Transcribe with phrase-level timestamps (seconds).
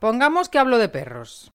[0.00, 1.52] Pongamos que hablo de perros.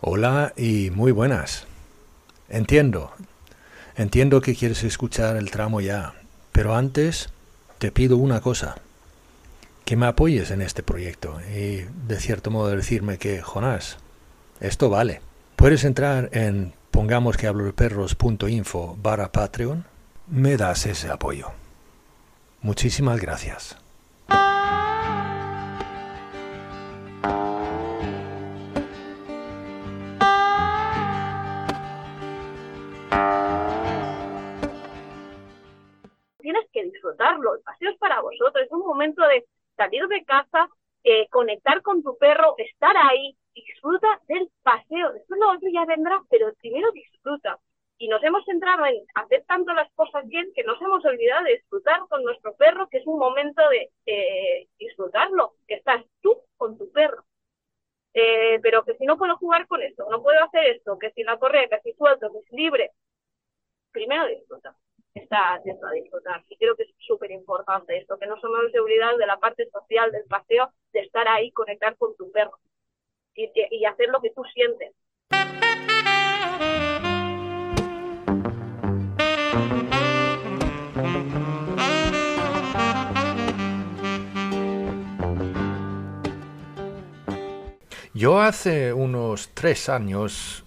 [0.00, 1.66] Hola y muy buenas.
[2.48, 3.12] Entiendo,
[3.96, 6.14] entiendo que quieres escuchar el tramo ya,
[6.52, 7.28] pero antes
[7.76, 8.76] te pido una cosa,
[9.84, 13.98] que me apoyes en este proyecto y de cierto modo decirme que, Jonás,
[14.60, 15.25] esto vale.
[15.56, 19.86] Puedes entrar en pongamos que hablo de perros.info barra Patreon.
[20.26, 21.46] Me das ese apoyo.
[22.60, 23.78] Muchísimas gracias.
[36.38, 40.68] Tienes que disfrutarlo, el paseo es para vosotros, es un momento de salir de casa,
[41.02, 45.12] eh, conectar con tu perro, estar ahí, disfruta del paseo.
[45.12, 47.58] Después lo otro ya vendrá, pero primero disfruta.
[47.98, 51.54] Y nos hemos centrado en hacer tanto las cosas bien que nos hemos olvidado de
[51.54, 56.76] disfrutar con nuestro perro, que es un momento de eh, disfrutarlo, que estás tú con
[56.76, 57.24] tu perro.
[58.12, 61.22] Eh, pero que si no puedo jugar con esto, no puedo hacer esto, que si
[61.22, 62.92] la correa, que si suelto, que si libre,
[63.92, 64.76] primero disfruta
[65.14, 66.44] está atento a disfrutar.
[66.48, 70.12] Y creo que es súper importante esto, que no somos seguridad de la parte social
[70.12, 72.58] del paseo, de estar ahí, conectar con tu perro
[73.36, 74.92] y, hacer lo que tú sientes.
[88.14, 90.64] Yo hace unos tres años,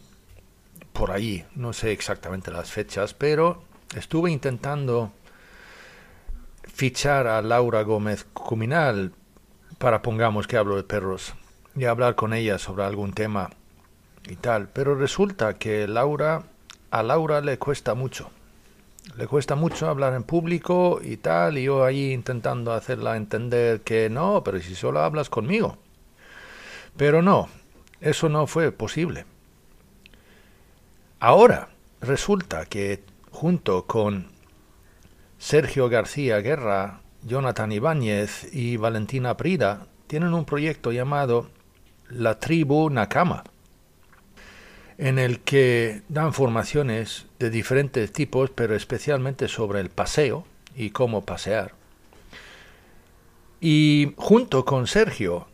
[0.93, 3.63] por ahí, no sé exactamente las fechas, pero
[3.95, 5.11] estuve intentando
[6.61, 9.13] fichar a Laura Gómez Cuminal
[9.79, 11.33] para pongamos que hablo de perros
[11.79, 13.51] y hablar con ella sobre algún tema
[14.27, 16.43] y tal, pero resulta que Laura
[16.91, 18.29] a Laura le cuesta mucho.
[19.15, 24.09] Le cuesta mucho hablar en público y tal, y yo ahí intentando hacerla entender que
[24.09, 25.77] no, pero si solo hablas conmigo.
[26.97, 27.47] Pero no,
[28.01, 29.25] eso no fue posible.
[31.19, 31.69] Ahora
[32.01, 34.27] resulta que junto con
[35.37, 41.47] Sergio García Guerra, Jonathan Ibáñez y Valentina Prida, tienen un proyecto llamado
[42.09, 43.43] La Tribu Nakama,
[44.97, 51.23] en el que dan formaciones de diferentes tipos, pero especialmente sobre el paseo y cómo
[51.23, 51.73] pasear.
[53.61, 55.47] Y junto con Sergio,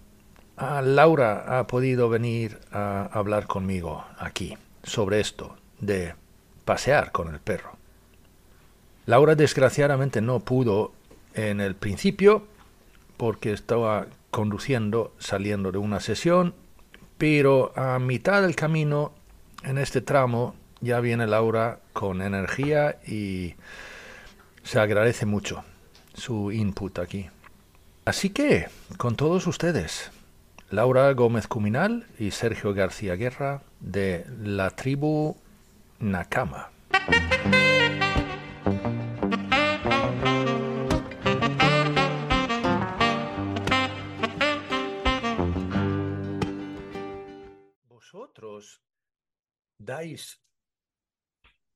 [0.57, 6.15] Laura ha podido venir a hablar conmigo aquí sobre esto de
[6.63, 7.77] pasear con el perro.
[9.05, 10.93] Laura desgraciadamente no pudo
[11.33, 12.47] en el principio
[13.17, 16.55] porque estaba conduciendo, saliendo de una sesión,
[17.17, 19.13] pero a mitad del camino,
[19.63, 23.55] en este tramo, ya viene Laura con energía y
[24.61, 25.63] se agradece mucho
[26.13, 27.29] su input aquí.
[28.03, 30.11] Así que, con todos ustedes,
[30.69, 35.37] Laura Gómez Cuminal y Sergio García Guerra de la tribu
[35.99, 36.71] Nakama.
[49.77, 50.41] Dais,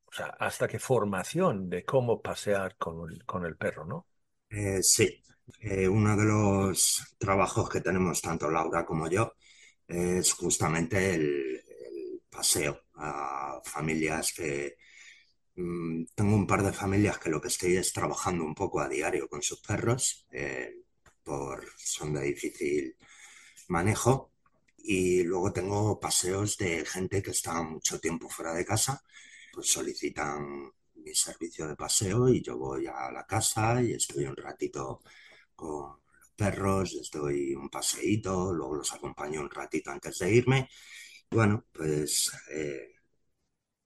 [0.05, 4.07] o sea, hasta qué formación de cómo pasear con el, con el perro, ¿no?
[4.49, 5.23] Eh, sí,
[5.61, 9.33] eh, uno de los trabajos que tenemos tanto Laura como yo
[9.87, 14.75] es justamente el, el paseo a familias que
[15.55, 18.89] mm, tengo un par de familias que lo que estoy es trabajando un poco a
[18.89, 20.73] diario con sus perros, eh,
[21.23, 22.95] por, son de difícil
[23.69, 24.33] manejo.
[24.83, 29.01] Y luego tengo paseos de gente que está mucho tiempo fuera de casa,
[29.53, 34.35] pues solicitan mi servicio de paseo y yo voy a la casa y estoy un
[34.35, 35.01] ratito
[35.55, 40.69] con los perros, les doy un paseíto, luego los acompaño un ratito antes de irme.
[41.29, 42.95] Bueno, pues eh,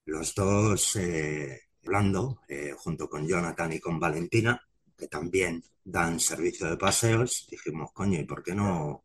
[0.05, 4.61] los dos eh, hablando, eh, junto con Jonathan y con Valentina,
[4.97, 9.03] que también dan servicio de paseos, dijimos, coño, ¿y por qué no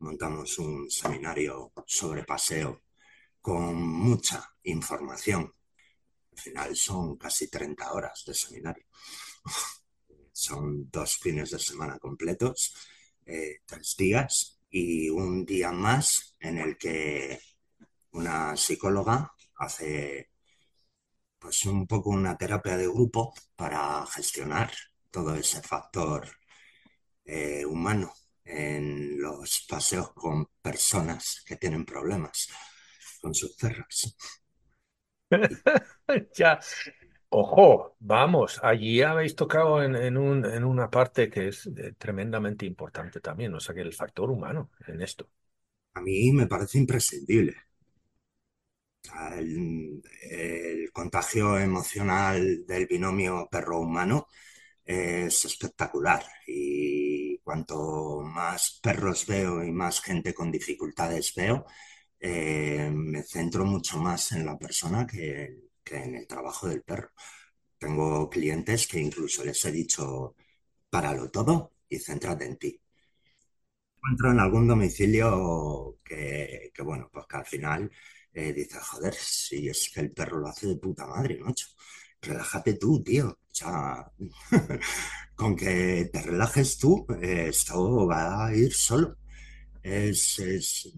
[0.00, 2.82] montamos un seminario sobre paseo
[3.40, 5.52] con mucha información?
[6.32, 8.86] Al final son casi 30 horas de seminario.
[10.32, 12.74] son dos fines de semana completos,
[13.26, 17.40] eh, tres días y un día más en el que
[18.12, 20.30] una psicóloga hace
[21.38, 24.72] pues un poco una terapia de grupo para gestionar
[25.10, 26.28] todo ese factor
[27.24, 28.12] eh, humano
[28.48, 32.48] en los paseos con personas que tienen problemas.
[33.22, 34.16] con sus cerras.
[36.36, 36.60] ya.
[37.30, 42.64] Ojo, vamos, allí habéis tocado en, en, un, en una parte que es eh, tremendamente
[42.66, 45.28] importante también, o sea que el factor humano en esto.
[45.92, 47.54] A mí me parece imprescindible.
[49.36, 54.28] El, el contagio emocional del binomio perro-humano
[54.84, 56.24] es espectacular
[57.48, 61.64] cuanto más perros veo y más gente con dificultades veo,
[62.20, 67.08] eh, me centro mucho más en la persona que, en el trabajo del perro.
[67.78, 70.36] Tengo clientes que incluso les he dicho,
[70.90, 72.80] páralo todo y céntrate en ti.
[73.96, 77.90] Encuentro en algún domicilio que, bueno, pues que al final
[78.34, 81.68] eh, dice, joder, si es que el perro lo hace de puta madre, macho.
[82.20, 83.38] Relájate tú, tío.
[85.34, 89.16] Con que te relajes tú, esto va a ir solo.
[89.82, 90.92] Es,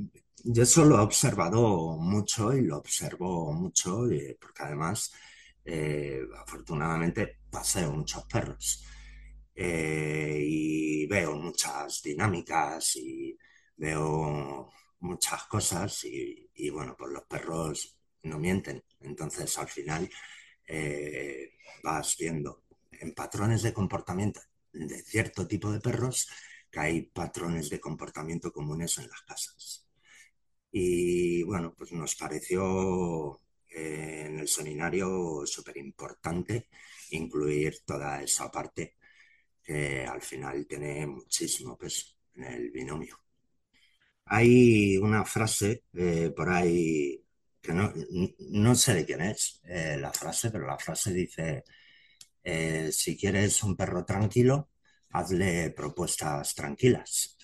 [0.45, 4.05] yo eso lo he observado mucho y lo observo mucho
[4.41, 5.13] porque además,
[5.65, 8.85] eh, afortunadamente, paseo muchos perros
[9.55, 13.37] eh, y veo muchas dinámicas y
[13.77, 14.71] veo
[15.01, 18.83] muchas cosas y, y, bueno, pues los perros no mienten.
[19.01, 20.09] Entonces, al final,
[20.73, 22.63] eh, vas viendo
[22.93, 24.41] en patrones de comportamiento
[24.73, 26.29] de cierto tipo de perros
[26.71, 29.87] que hay patrones de comportamiento comunes en las casas.
[30.71, 36.69] Y bueno, pues nos pareció eh, en el seminario súper importante
[37.11, 38.97] incluir toda esa parte
[39.63, 43.19] que al final tiene muchísimo peso en el binomio.
[44.27, 47.21] Hay una frase eh, por ahí
[47.69, 51.65] no, sé de quién es eh, la frase, pero la frase dice,
[52.43, 54.71] eh, si quieres un perro tranquilo,
[55.11, 57.37] hazle propuestas tranquilas.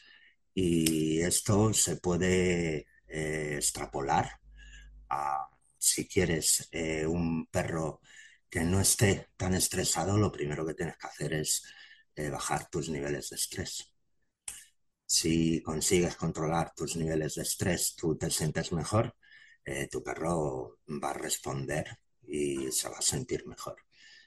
[0.55, 4.41] Y esto se puede eh, extrapolar
[5.11, 5.49] a
[5.79, 6.69] si quieres
[7.07, 8.01] un perro
[8.51, 11.63] que no esté tan estresado, lo primero que tienes que hacer es
[12.33, 13.93] bajar tus niveles de estrés.
[15.05, 19.15] Si consigues controlar tus niveles de estrés, tú te sientes mejor,
[19.67, 23.77] eh, tu perro va a responder y se va a sentir mejor.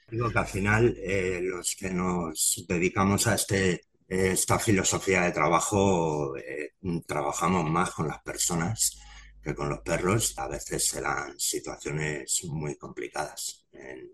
[0.08, 6.36] Digo que al final eh, los que nos dedicamos a este esta filosofía de trabajo,
[6.36, 6.72] eh,
[7.06, 8.98] trabajamos más con las personas
[9.40, 10.36] que con los perros.
[10.36, 14.10] A veces se dan situaciones muy complicadas en,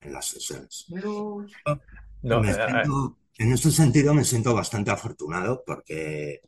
[0.00, 0.84] en las sesiones.
[0.90, 1.46] No,
[2.22, 6.42] no, eh, siento, en este sentido me siento bastante afortunado porque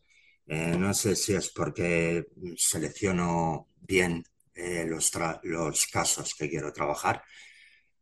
[0.47, 7.23] eh, no sé si es porque selecciono bien eh, los, los casos que quiero trabajar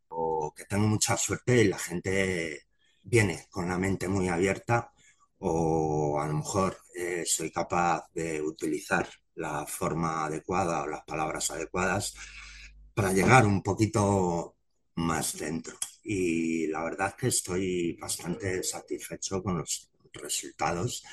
[0.09, 2.67] o que tengo mucha suerte y la gente
[3.03, 4.91] viene con la mente muy abierta
[5.39, 11.51] o a lo mejor eh, soy capaz de utilizar la forma adecuada o las palabras
[11.51, 12.15] adecuadas
[12.93, 14.55] para llegar un poquito
[14.95, 15.77] más dentro.
[16.03, 21.03] Y la verdad es que estoy bastante satisfecho con los resultados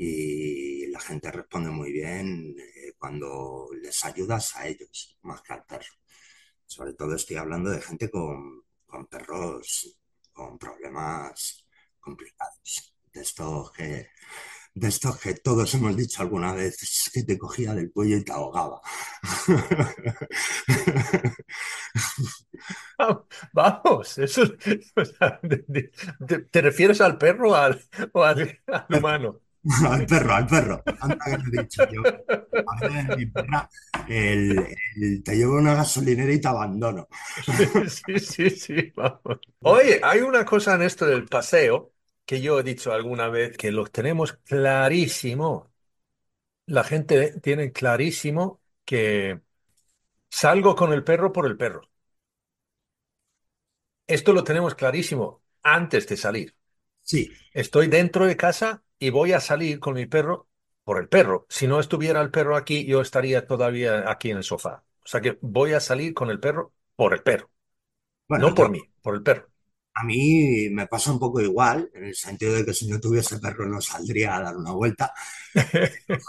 [0.00, 5.64] y la gente responde muy bien eh, cuando les ayudas a ellos más que al
[5.64, 5.92] perro.
[6.64, 9.98] Sobre todo estoy hablando de gente con, con perros
[10.32, 11.66] con problemas
[11.98, 14.10] complicados, de estos que,
[14.72, 18.30] de estos que todos hemos dicho alguna vez que te cogía del cuello y te
[18.30, 18.80] ahogaba.
[23.52, 24.42] Vamos, eso,
[24.96, 25.90] o sea, de, de,
[26.52, 27.82] ¿te refieres al perro o al,
[28.12, 29.40] o al, al humano?
[29.88, 30.82] Al perro, al perro.
[31.00, 32.02] Anda que lo he dicho yo.
[33.16, 33.68] Mi perra,
[34.08, 34.58] el,
[34.96, 37.08] el, te llevo una gasolinera y te abandono.
[37.88, 39.38] Sí, sí, sí, vamos.
[39.62, 41.92] Oye, hay una cosa en esto del paseo
[42.24, 45.72] que yo he dicho alguna vez que lo tenemos clarísimo.
[46.66, 49.40] La gente tiene clarísimo que
[50.30, 51.82] salgo con el perro por el perro.
[54.06, 56.54] Esto lo tenemos clarísimo antes de salir.
[57.02, 57.30] Sí.
[57.52, 60.48] Estoy dentro de casa y voy a salir con mi perro
[60.84, 61.46] por el perro.
[61.48, 64.84] Si no estuviera el perro aquí, yo estaría todavía aquí en el sofá.
[65.04, 67.50] O sea que voy a salir con el perro por el perro.
[68.28, 69.48] Bueno, no por yo, mí, por el perro.
[69.94, 73.40] A mí me pasa un poco igual, en el sentido de que si no tuviese
[73.40, 75.12] perro no saldría a dar una vuelta.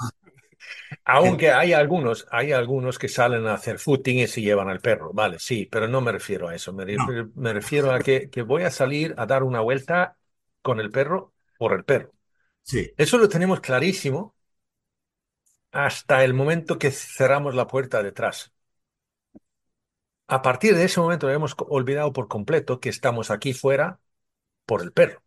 [1.05, 5.11] Aunque hay algunos, hay algunos que salen a hacer footing y se llevan al perro,
[5.13, 7.05] vale, sí, pero no me refiero a eso, me, no.
[7.35, 10.17] me refiero a que, que voy a salir a dar una vuelta
[10.61, 12.13] con el perro por el perro.
[12.69, 12.91] Sí.
[12.97, 14.35] Eso lo tenemos clarísimo
[15.71, 18.53] hasta el momento que cerramos la puerta detrás.
[20.27, 23.99] A partir de ese momento hemos olvidado por completo que estamos aquí fuera
[24.65, 25.23] por el perro.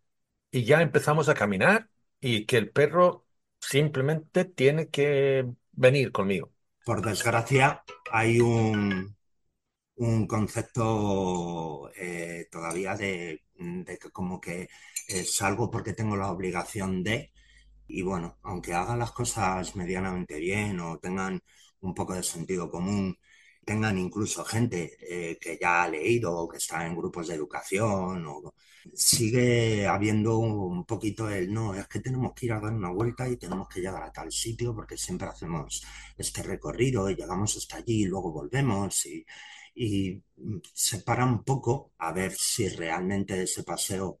[0.51, 1.89] Y ya empezamos a caminar
[2.21, 3.27] y que el perro
[3.61, 6.53] simplemente tiene que venir conmigo.
[6.85, 9.15] por desgracia, hay un,
[9.97, 14.69] un concepto eh, todavía de, de, que como que
[15.25, 17.32] salgo porque tengo la obligación de,
[17.87, 21.41] y bueno, aunque hagan las cosas medianamente bien o tengan
[21.81, 23.17] un poco de sentido común,
[23.65, 28.25] tengan incluso gente eh, que ya ha leído o que está en grupos de educación,
[28.27, 28.53] o,
[28.93, 33.27] sigue habiendo un poquito el no, es que tenemos que ir a dar una vuelta
[33.29, 35.83] y tenemos que llegar a tal sitio porque siempre hacemos
[36.17, 39.25] este recorrido y llegamos hasta allí y luego volvemos y,
[39.75, 40.21] y
[40.73, 44.19] se para un poco a ver si realmente ese paseo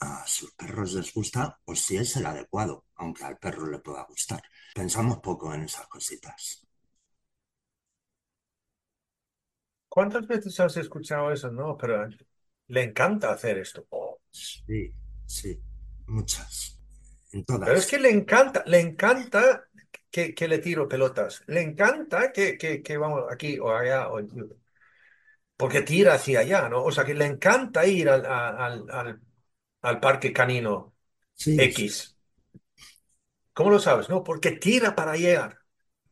[0.00, 4.04] a sus perros les gusta o si es el adecuado, aunque al perro le pueda
[4.04, 4.42] gustar.
[4.74, 6.66] Pensamos poco en esas cositas.
[9.88, 11.50] ¿Cuántas veces has escuchado eso?
[11.50, 12.08] No, pero
[12.68, 13.86] le encanta hacer esto.
[14.30, 14.92] Sí,
[15.26, 15.60] sí,
[16.06, 16.78] muchas.
[17.32, 17.68] En todas.
[17.68, 19.64] Pero es que le encanta, le encanta
[20.10, 21.42] que, que le tiro pelotas.
[21.46, 24.08] Le encanta que, que, que vamos aquí o allá.
[24.10, 24.20] O...
[25.56, 26.84] Porque tira hacia allá, ¿no?
[26.84, 29.20] O sea, que le encanta ir al, al, al,
[29.82, 30.94] al parque canino
[31.34, 32.16] Sí, X.
[33.52, 34.08] ¿Cómo lo sabes?
[34.08, 35.60] No, porque tira para allá.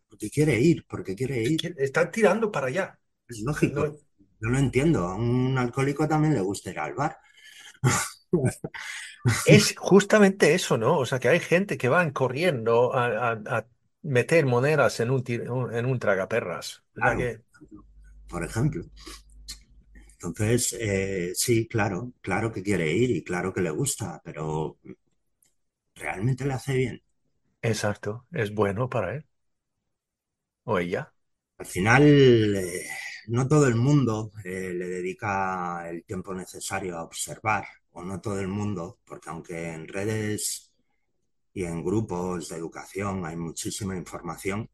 [0.09, 1.63] porque quiere ir, porque quiere ir.
[1.77, 2.99] Está tirando para allá.
[3.29, 3.81] Es lógico.
[3.81, 3.97] No-
[4.41, 5.07] Yo lo entiendo.
[5.09, 7.17] A un alcohólico también le gusta ir al bar.
[9.45, 10.99] Es justamente eso, ¿no?
[10.99, 13.67] O sea, que hay gente que van corriendo a, a- a
[14.03, 15.25] meter monedas en un,
[15.75, 16.85] en un tragaperras.
[16.95, 17.43] Sea Claro, que,
[18.29, 18.85] por ejemplo.
[20.19, 24.79] Entonces, eh, sí, claro, claro que quiere ir y claro que le gusta, pero
[25.97, 27.03] ¿realmente le hace bien?
[27.63, 29.25] exacto, es bueno para él
[30.65, 31.13] o ella.
[31.59, 32.03] Al final,
[32.57, 32.87] eh,
[33.29, 38.39] no todo el mundo eh, le dedica el tiempo necesario a observar, o no todo
[38.41, 40.73] el mundo, porque aunque en redes
[41.55, 44.71] y en grupos de educación hay muchísima información,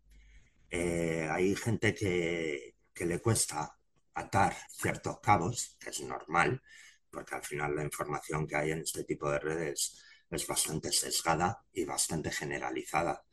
[0.70, 3.76] eh, hay gente que, que le cuesta
[4.14, 6.62] atar ciertos cabos, es normal,
[7.10, 11.64] porque al final la información que hay en este tipo de redes es bastante sesgada
[11.72, 13.24] y bastante generalizada.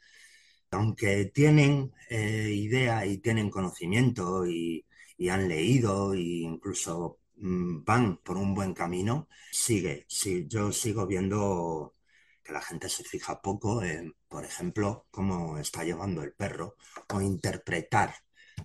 [0.72, 4.86] Aunque tienen eh, idea y tienen conocimiento y,
[5.18, 10.06] y han leído e incluso mm, van por un buen camino, sigue.
[10.08, 11.96] Sí, yo sigo viendo
[12.44, 16.76] que la gente se fija poco en, por ejemplo, cómo está llevando el perro
[17.10, 18.16] o interpretar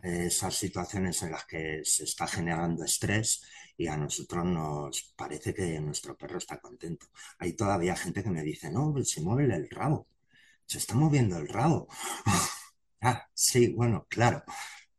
[0.02, 3.42] esas situaciones en las que se está generando estrés
[3.76, 7.06] y a nosotros nos parece que nuestro perro está contento.
[7.38, 10.08] Hay todavía gente que me dice, no, pues si mueve el rabo,
[10.66, 11.88] se está moviendo el rabo.
[13.02, 14.42] Ah, sí, bueno, claro,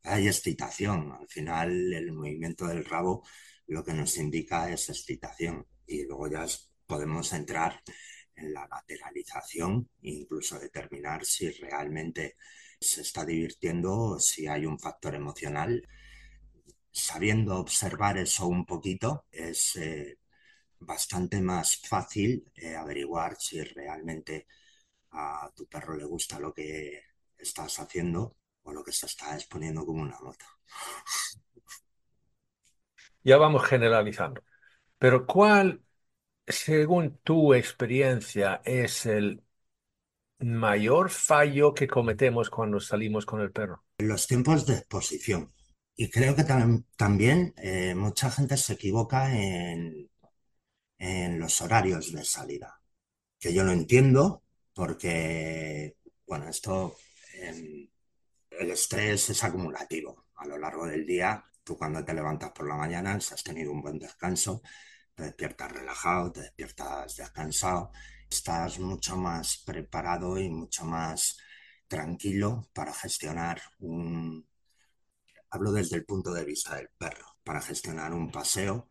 [0.03, 1.11] hay excitación.
[1.11, 3.23] Al final, el movimiento del rabo
[3.67, 6.45] lo que nos indica es excitación y luego ya
[6.85, 7.81] podemos entrar
[8.35, 12.35] en la lateralización incluso determinar si realmente
[12.79, 15.87] se está divirtiendo si hay un factor emocional.
[16.91, 20.17] Sabiendo observar eso un poquito, es eh,
[20.79, 24.47] bastante más fácil eh, averiguar si realmente
[25.11, 27.01] a tu perro le gusta lo que
[27.37, 30.45] estás haciendo o lo que se está exponiendo como una moto.
[33.23, 34.43] Ya vamos generalizando.
[34.97, 35.83] Pero ¿cuál,
[36.47, 39.43] según tu experiencia, es el
[40.39, 43.83] mayor fallo que cometemos cuando salimos con el perro?
[43.99, 45.53] Los tiempos de exposición.
[45.95, 50.09] Y creo que tam- también eh, mucha gente se equivoca en,
[50.99, 52.81] en los horarios de salida,
[53.39, 56.97] que yo lo entiendo porque, bueno, esto,
[57.35, 57.89] em,
[58.51, 60.27] el estrés es acumulativo.
[60.37, 63.71] A lo largo del día, tú cuando te levantas por la mañana, si has tenido
[63.71, 64.61] un buen descanso,
[65.15, 67.91] te despiertas relajado, te despiertas descansado,
[68.29, 71.37] estás mucho más preparado y mucho más
[71.87, 74.47] tranquilo para gestionar un,
[75.49, 78.87] hablo desde el punto de vista del perro, para gestionar un paseo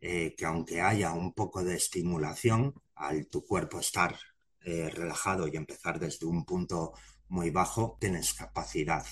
[0.00, 4.16] eh, que aunque haya un poco de estimulación, al tu cuerpo estar
[4.62, 6.92] eh, relajado y empezar desde un punto
[7.28, 9.04] muy bajo, tienes capacidad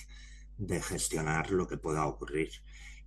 [0.57, 2.51] de gestionar lo que pueda ocurrir.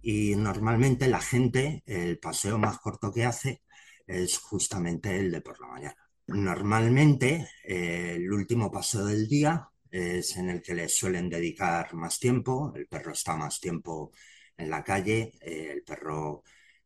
[0.01, 3.63] Y normalmente la gente, el paseo más corto que hace
[4.08, 6.00] es justamente el de por la mañana.
[6.33, 12.19] Normalmente eh, el último paseo del día es en el que le suelen dedicar más
[12.19, 14.11] tiempo, el perro está más tiempo
[14.57, 16.43] en la calle, eh, el perro,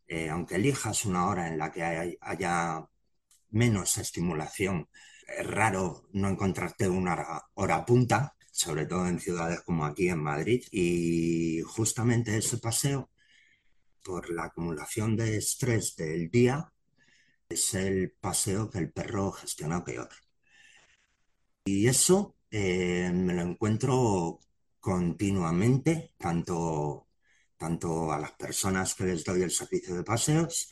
[0.07, 2.83] eh, aunque elijas una hora en la que hay- haya
[3.51, 4.89] menos estimulación,
[5.27, 10.19] es raro no encontrarte una hora, hora punta, sobre todo en ciudades como aquí en
[10.23, 13.11] Madrid, y justamente ese paseo,
[14.03, 16.71] por la acumulación de estrés del día,
[17.49, 20.09] es el paseo que el perro gestiona peor.
[21.65, 24.39] Y eso eh, me lo encuentro
[24.79, 27.07] continuamente, tanto,
[27.57, 30.69] tanto a las personas que les doy el servicio de paseos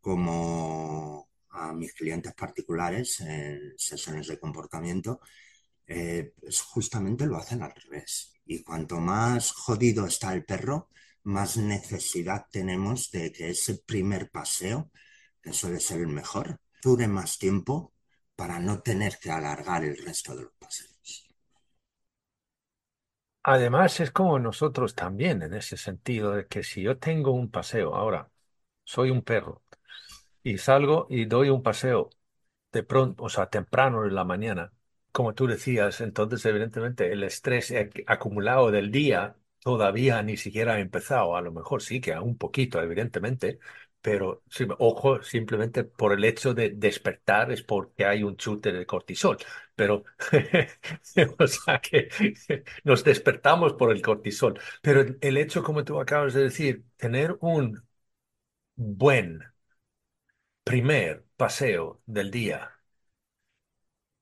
[0.00, 5.20] como a mis clientes particulares en sesiones de comportamiento,
[5.86, 8.32] eh, pues justamente lo hacen al revés.
[8.44, 10.90] Y cuanto más jodido está el perro,
[11.24, 14.90] más necesidad tenemos de que ese primer paseo,
[15.46, 17.92] que suele ser el mejor, dure más tiempo
[18.34, 21.28] para no tener que alargar el resto de los paseos.
[23.42, 27.94] Además, es como nosotros también, en ese sentido, de que si yo tengo un paseo,
[27.94, 28.28] ahora
[28.84, 29.62] soy un perro,
[30.42, 32.10] y salgo y doy un paseo
[32.72, 34.72] de pronto, o sea, temprano en la mañana,
[35.12, 37.74] como tú decías, entonces evidentemente el estrés
[38.06, 42.80] acumulado del día todavía ni siquiera ha empezado, a lo mejor sí que un poquito,
[42.82, 43.60] evidentemente,
[44.06, 44.44] pero
[44.78, 49.36] ojo, simplemente por el hecho de despertar es porque hay un chute de cortisol,
[49.74, 50.04] pero
[51.38, 52.08] o sea que
[52.84, 57.82] nos despertamos por el cortisol, pero el hecho, como tú acabas de decir, tener un
[58.76, 59.42] buen
[60.64, 62.75] primer paseo del día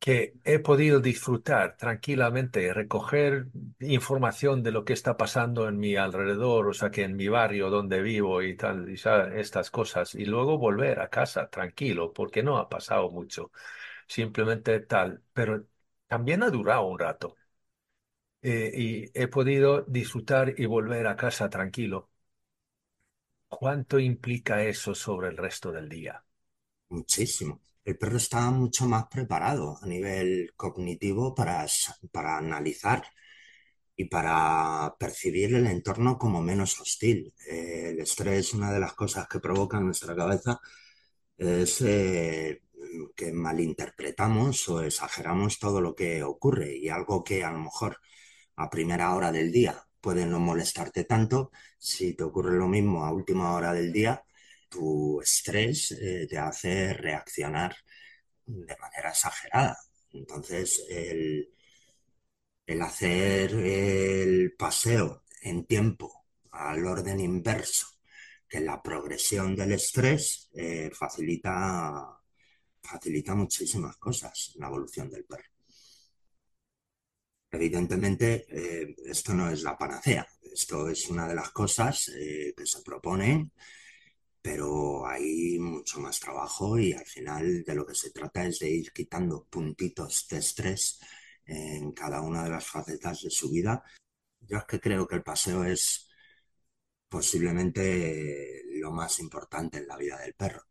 [0.04, 3.46] que he podido disfrutar tranquilamente, recoger
[3.80, 7.70] información de lo que está pasando en mi alrededor, o sea, que en mi barrio
[7.70, 8.94] donde vivo y tal, y
[9.34, 13.50] estas cosas, y luego volver a casa tranquilo, porque no ha pasado mucho,
[14.06, 15.66] simplemente tal, pero
[16.08, 17.37] también ha durado un rato.
[18.42, 22.11] Eh, y he podido disfrutar y volver a casa tranquilo.
[23.49, 26.23] ¿Cuánto implica eso sobre el resto del día?
[26.90, 31.66] Muchísimo el perro está mucho más preparado a nivel cognitivo para,
[32.12, 33.04] para analizar
[33.96, 37.32] y para percibir el entorno como menos hostil.
[37.48, 40.60] Eh, el estrés, una de las cosas que provoca en nuestra cabeza
[41.36, 42.62] es eh,
[43.16, 47.98] que malinterpretamos o exageramos todo lo que ocurre y algo que a lo mejor
[48.56, 53.12] a primera hora del día puede no molestarte tanto, si te ocurre lo mismo a
[53.12, 54.23] última hora del día,
[54.74, 57.76] tu estrés eh, te hace reaccionar
[58.44, 59.78] de manera exagerada.
[60.12, 61.50] Entonces, el,
[62.82, 67.87] hacer el paseo en tiempo al orden inverso
[68.48, 72.20] que la progresión del estrés eh, facilita,
[72.82, 75.50] facilita muchísimas cosas en la evolución del perro.
[77.50, 80.26] Evidentemente, eh, esto no es la panacea.
[80.42, 83.52] Esto es una de las cosas que se proponen
[84.44, 88.68] pero hay mucho más trabajo y al final de lo que se trata es de
[88.70, 91.00] ir quitando puntitos de estrés
[91.46, 93.83] en cada una de las facetas de su vida.
[94.40, 96.11] Yo es que creo que el paseo es
[97.09, 100.64] posiblemente lo más importante en la vida del perro.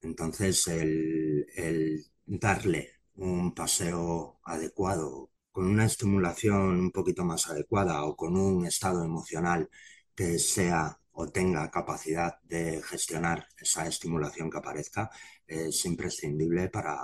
[0.00, 8.16] Entonces, el, el darle un paseo adecuado, con una estimulación un poquito más adecuada o
[8.16, 9.70] con un estado emocional
[10.14, 15.10] que sea o tenga capacidad de gestionar esa estimulación que aparezca
[15.46, 16.98] es imprescindible para,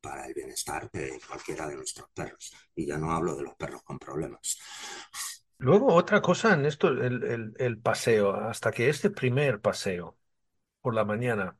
[0.00, 2.52] para el bienestar de cualquiera de nuestros perros.
[2.74, 4.58] Y ya no hablo de los perros con problemas.
[5.58, 10.16] Luego, otra cosa en esto, el, el paseo, hasta que este primer paseo
[10.82, 11.58] por la mañana,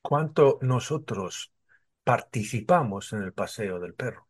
[0.00, 1.52] ¿cuánto nosotros
[2.04, 4.25] participamos en el paseo del perro?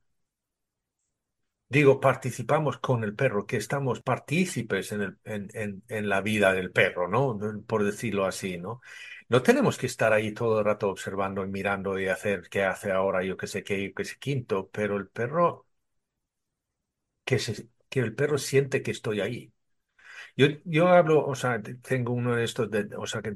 [1.68, 6.70] Digo, participamos con el perro, que estamos partícipes en, el, en, en, la vida del
[6.72, 7.38] perro, ¿no?
[7.66, 8.80] Por decirlo así, ¿no?
[9.28, 12.92] No tenemos que estar ahí todo el rato observando y mirando y hacer qué hace
[12.92, 15.66] ahora, yo qué sé qué, qué sé quinto, pero el perro,
[17.24, 19.52] que, se, que el perro siente que estoy ahí.
[20.36, 23.34] Yo, yo hablo, o sea, tengo uno de estos, de, o sea, que,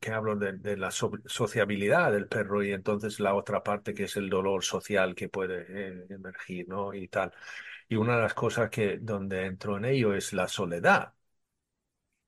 [0.00, 4.30] que hablo de, la sociabilidad del perro y entonces la otra parte que es el
[4.30, 6.94] dolor social que puede eh, emergir, ¿no?
[6.94, 7.32] Y tal.
[7.92, 11.12] Y una de las cosas que donde entro en ello es la soledad.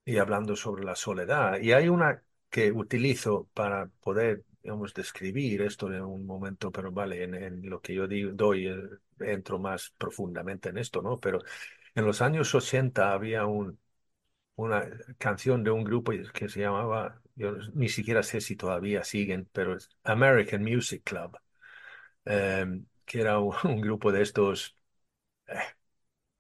[0.05, 1.59] Y hablando sobre la soledad.
[1.61, 7.25] Y hay una que utilizo para poder, digamos, describir esto en un momento, pero vale,
[7.25, 8.77] en, lo que yo doy, eh,
[9.21, 11.19] entro más profundamente en esto, ¿no?
[11.19, 11.41] Pero
[11.95, 13.79] en los años 80 había un,
[14.57, 19.49] una canción de un grupo que se llamaba, yo ni siquiera sé si todavía siguen,
[19.53, 21.39] pero es American Music Club,
[22.25, 24.77] em, que era un, grupo de estos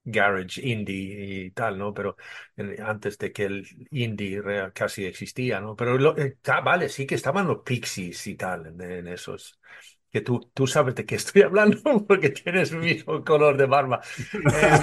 [0.05, 1.95] garage indie y tal, ¿no?
[1.95, 2.17] Pero
[2.85, 4.43] antes de que el indie
[4.75, 5.75] casi existía, ¿no?
[5.75, 9.59] Pero eh, vale, sí que estaban los Pixies y tal en, esos.
[10.11, 14.01] Que tú, tú sabes de qué estoy hablando porque tienes el mismo color de barba.
[14.33, 14.81] Em,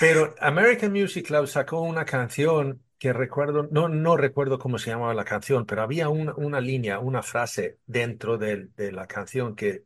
[0.00, 5.12] pero American Music Club sacó una canción que recuerdo, no, no recuerdo cómo se llamaba
[5.12, 9.82] la canción, pero había una, línea, una frase dentro de, de la canción que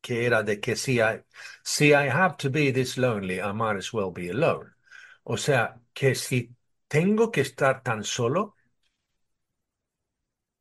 [0.00, 1.22] que era de que si I,
[1.64, 4.72] si I have to be this lonely, I might as well be alone.
[5.24, 6.54] O sea, que si
[6.88, 8.56] tengo que estar tan solo,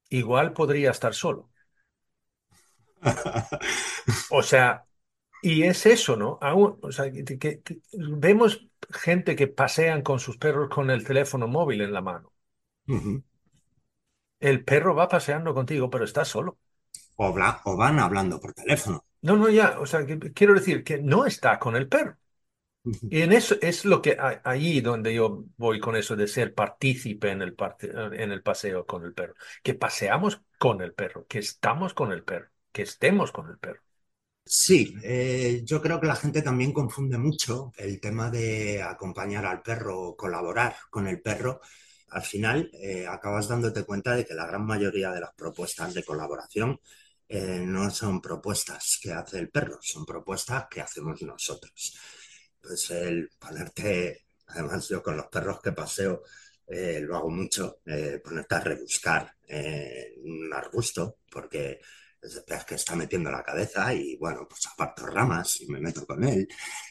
[0.10, 1.50] igual podría estar solo.
[4.28, 4.86] O sea,
[5.42, 6.40] y es eso, ¿no?
[6.42, 11.06] Aún, o sea, que, que- que vemos gente que pasean con sus perros con el
[11.06, 12.34] teléfono móvil en la mano.
[14.42, 16.58] El perro va paseando contigo, pero está solo.
[17.26, 18.98] O, bla- o van hablando por teléfono.
[19.22, 22.18] No, no, ya, o sea, que- quiero decir que no está con el perro.
[23.10, 27.32] Y en eso es lo que ahí donde yo voy con eso de ser partícipe
[27.32, 29.36] en el, parte- en el paseo con el perro.
[29.64, 33.82] Que paseamos con el perro, que estamos con el perro, que estemos con el perro.
[34.46, 39.62] Sí, eh, yo creo que la gente también confunde mucho el tema de acompañar al
[39.62, 41.62] perro o colaborar con el perro.
[42.10, 46.04] Al final, eh, acabas dándote cuenta de que la gran mayoría de las propuestas de
[46.04, 46.80] colaboración
[47.30, 51.96] eh, no son propuestas que hace el perro, son propuestas que hacemos nosotros.
[52.60, 56.24] Pues el ponerte, además yo con los perros que paseo
[56.68, 59.36] eh, lo hago mucho, eh, ponerte a rebuscar
[60.24, 61.80] un arbusto, porque
[62.22, 66.24] es que está metiendo la cabeza y bueno, pues aparto ramas y me meto con
[66.24, 66.48] él.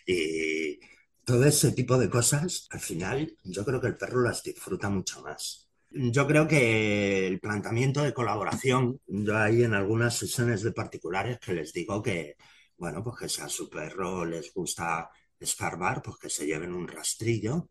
[0.07, 0.79] Y
[1.25, 5.21] todo ese tipo de cosas, al final, yo creo que el perro las disfruta mucho
[5.23, 5.68] más.
[5.91, 11.55] Yo creo que el planteamiento de colaboración, yo hay en algunas sesiones de particulares que
[11.55, 12.37] les digo que,
[12.77, 16.87] bueno, pues que si a su perro les gusta escarbar, pues que se lleven un
[16.89, 17.71] rastrillo.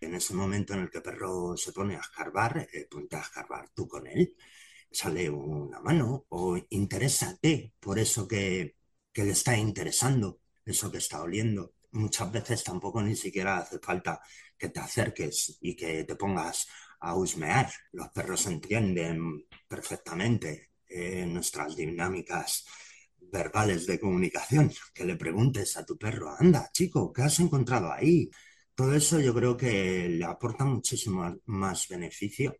[0.00, 3.20] En ese momento en el que el perro se pone a escarbar, eh, ponte a
[3.22, 4.34] escarbar tú con él
[4.90, 8.76] sale una mano o interésate por eso que,
[9.12, 11.74] que le está interesando, eso que está oliendo.
[11.92, 14.20] Muchas veces tampoco ni siquiera hace falta
[14.58, 16.66] que te acerques y que te pongas
[17.06, 17.70] a husmear.
[17.92, 20.70] Los perros entienden perfectamente
[21.26, 22.64] nuestras dinámicas
[23.32, 24.72] verbales de comunicación.
[24.94, 28.30] Que le preguntes a tu perro, anda, chico, ¿qué has encontrado ahí?
[28.74, 32.56] Todo eso yo creo que le aporta muchísimo más beneficio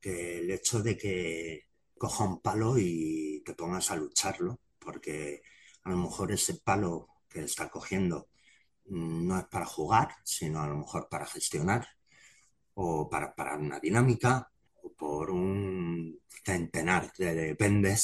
[0.00, 1.66] que el hecho de que
[1.98, 5.42] coja un palo y te pongas a lucharlo, porque
[5.84, 8.28] a lo mejor ese palo que está cogiendo
[8.86, 11.86] mm, no es para jugar, sino a lo mejor para gestionar
[12.84, 14.32] o para, para una dinámica
[14.84, 18.02] o por un centenar de dependes.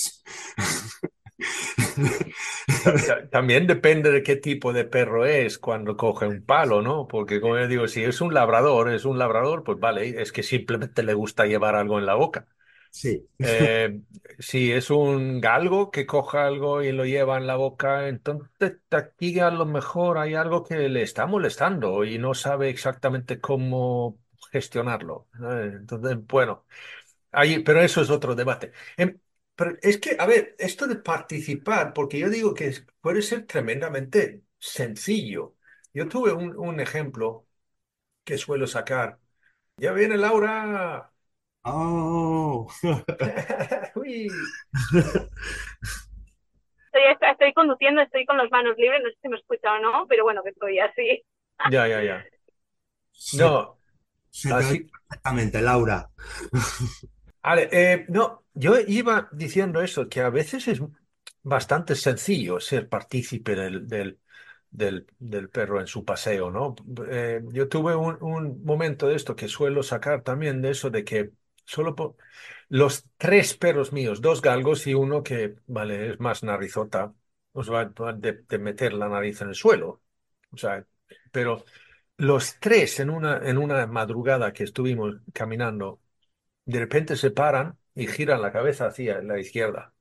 [3.06, 7.06] Ta- También depende de qué tipo de perro es cuando coge un palo, ¿no?
[7.08, 10.42] Porque como yo digo, si es un labrador, es un labrador, pues vale, es que
[10.42, 12.46] simplemente le gusta llevar algo en la boca.
[12.90, 14.00] Sí, Eh,
[14.38, 19.38] si es un galgo que coja algo y lo lleva en la boca, entonces aquí
[19.40, 24.18] a lo mejor hay algo que le está molestando y no sabe exactamente cómo
[24.52, 25.28] gestionarlo.
[25.34, 25.60] ¿no?
[25.62, 26.66] Entonces, bueno,
[27.32, 28.72] ahí, pero eso es otro debate.
[28.96, 29.18] Em,
[29.54, 33.46] pero es que, a ver, esto de participar, porque yo digo que es- puede ser
[33.46, 35.56] tremendamente sencillo.
[35.94, 37.48] Yo tuve un, un ejemplo
[38.24, 39.20] que suelo sacar.
[39.78, 41.12] Ya viene Laura.
[41.64, 42.68] Oh.
[43.96, 44.48] Uy.
[46.92, 50.06] Estoy, estoy conduciendo, estoy con las manos libres, no sé si me escucha o no,
[50.08, 51.22] pero bueno, que estoy así.
[51.64, 52.30] Ya, ya, ya.
[53.32, 53.75] No,
[54.40, 56.10] se así, perfectamente, Laura.
[57.42, 60.80] vale, eh, no, yo iba diciendo eso, que a veces es
[61.42, 64.20] bastante sencillo ser partícipe del, del,
[64.70, 66.74] del, del perro en su paseo, ¿no?
[67.08, 71.04] Eh, yo tuve un, un momento de esto que suelo sacar también de eso de
[71.04, 71.32] que
[71.64, 72.16] solo po-
[72.68, 77.14] los tres perros míos, dos galgos y uno que, vale, es más narizota,
[77.52, 80.02] os va a de, de meter la nariz en el suelo.
[80.52, 80.86] O sea,
[81.30, 81.64] pero
[82.18, 86.00] los tres en una, en una madrugada que estuvimos caminando,
[86.66, 89.94] de repente se paran y giran la cabeza hacia la izquierda.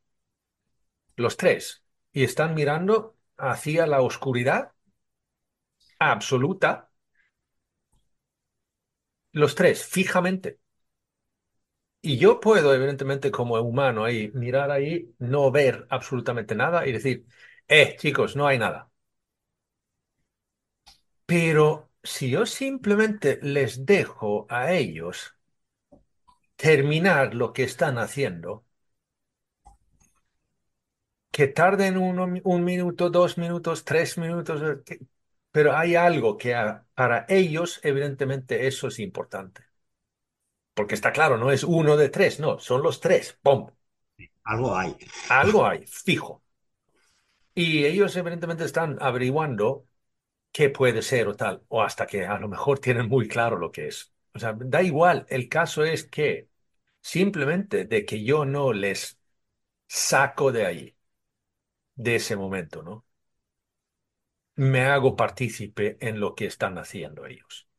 [1.18, 1.84] Los tres.
[2.14, 4.72] Y están mirando hacia la oscuridad
[6.00, 6.90] absoluta.
[9.34, 10.58] Los tres, fijamente.
[12.02, 17.26] Y yo puedo, evidentemente, como humano, ahí mirar ahí, no ver absolutamente nada y decir,
[17.68, 18.92] eh, chicos, no hay nada.
[21.26, 25.36] Pero si yo simplemente les dejo a ellos
[26.58, 28.66] terminar lo que están haciendo,
[31.32, 35.00] que tarden uno- un minuto, dos minutos, tres minutos, eh,
[35.52, 36.56] pero hay algo que
[36.94, 39.64] para ellos, evidentemente, eso es importante.
[40.76, 43.70] Porque está claro, no es uno de tres, no, son los tres, ¡pum!
[44.46, 44.96] Algo hay.
[45.30, 46.44] Algo hay, fijo.
[47.54, 49.86] Y ellos, evidentemente, están averiguando
[50.56, 53.72] qué puede ser o tal, o hasta que a lo mejor tienen muy claro lo
[53.74, 54.14] que es.
[54.34, 56.50] O sea, da igual, el caso es que
[57.02, 59.20] simplemente de que yo no les
[59.88, 60.98] saco de ahí
[61.96, 63.06] de ese momento, ¿no?
[64.58, 67.70] Me hago partícipe en lo que están haciendo ellos.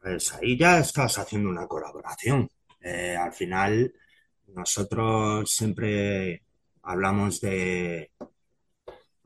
[0.00, 2.48] Pues ahí ya estás haciendo una colaboración.
[2.80, 3.92] Eh, al final,
[4.48, 6.42] nosotros siempre
[6.82, 8.12] hablamos de,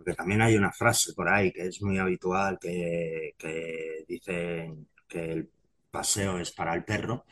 [0.01, 5.33] porque también hay una frase por ahí que es muy habitual que, que dicen que
[5.33, 5.51] el
[5.91, 7.27] paseo es para el perro.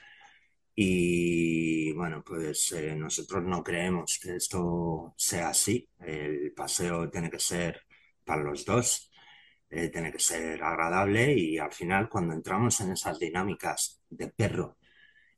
[0.75, 5.89] Y bueno, pues eh, nosotros no creemos que esto sea así.
[5.99, 7.81] El paseo tiene que ser
[8.23, 9.11] para los dos,
[9.71, 14.77] eh, tiene que ser agradable y al final cuando entramos en esas dinámicas de perro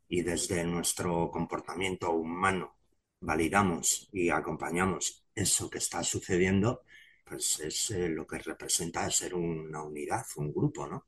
[0.09, 2.77] y desde nuestro comportamiento humano
[3.21, 6.83] validamos y acompañamos eso que está sucediendo,
[7.31, 11.07] pues es eh, lo que representa ser una unidad, un grupo, ¿no?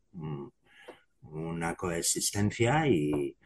[1.23, 3.37] una coexistencia y,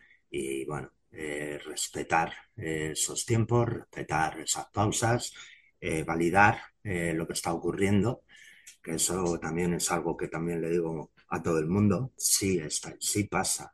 [0.67, 5.33] bueno, eh, respetar eh, esos tiempos, respetar esas pausas,
[6.07, 8.25] validar lo que está ocurriendo,
[8.83, 12.97] que eso también es algo que también le digo a todo el mundo, sí, está,
[12.99, 13.73] sí pasa,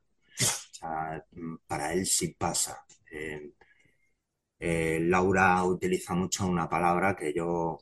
[1.66, 2.84] para él sí pasa.
[4.60, 7.78] Laura utiliza mucho una palabra que yo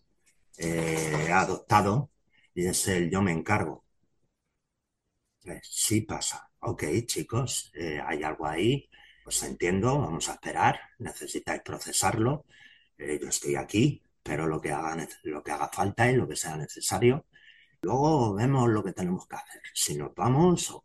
[0.58, 2.10] eh, adoptado
[2.54, 3.84] y es el yo me encargo.
[5.44, 6.50] Eh, sí pasa.
[6.60, 8.88] Ok, chicos, eh, hay algo ahí,
[9.24, 12.44] pues entiendo, vamos a esperar, necesitáis procesarlo,
[12.98, 16.56] yo estoy aquí, pero lo que, haga, lo que haga falta y lo que sea
[16.56, 17.26] necesario.
[17.82, 20.84] Luego vemos lo que tenemos que hacer, si nos vamos o,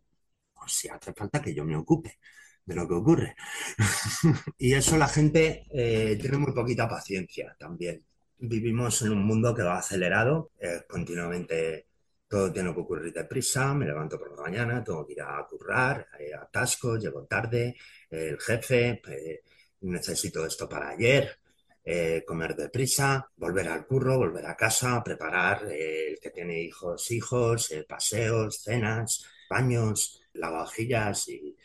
[0.67, 2.19] si hace falta que yo me ocupe
[2.65, 3.35] de lo que ocurre.
[4.57, 8.05] y eso la gente tiene muy poquita paciencia también
[8.39, 10.51] vivimos en un mundo que va acelerado,
[10.87, 11.85] continuamente
[12.27, 16.07] todo tiene que ocurrir deprisa, me levanto por la mañana, tengo que ir a currar,
[16.19, 17.75] eh, atasco, llego tarde,
[18.09, 19.43] el jefe, eh,
[19.81, 21.39] necesito esto para ayer,
[21.83, 27.71] eh, comer deprisa, volver al curro, volver a casa, preparar el que tiene hijos, hijos,
[27.87, 31.55] paseos, cenas, baños, lavavajillas y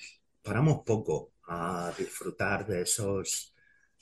[0.42, 3.54] paramos poco a disfrutar de esos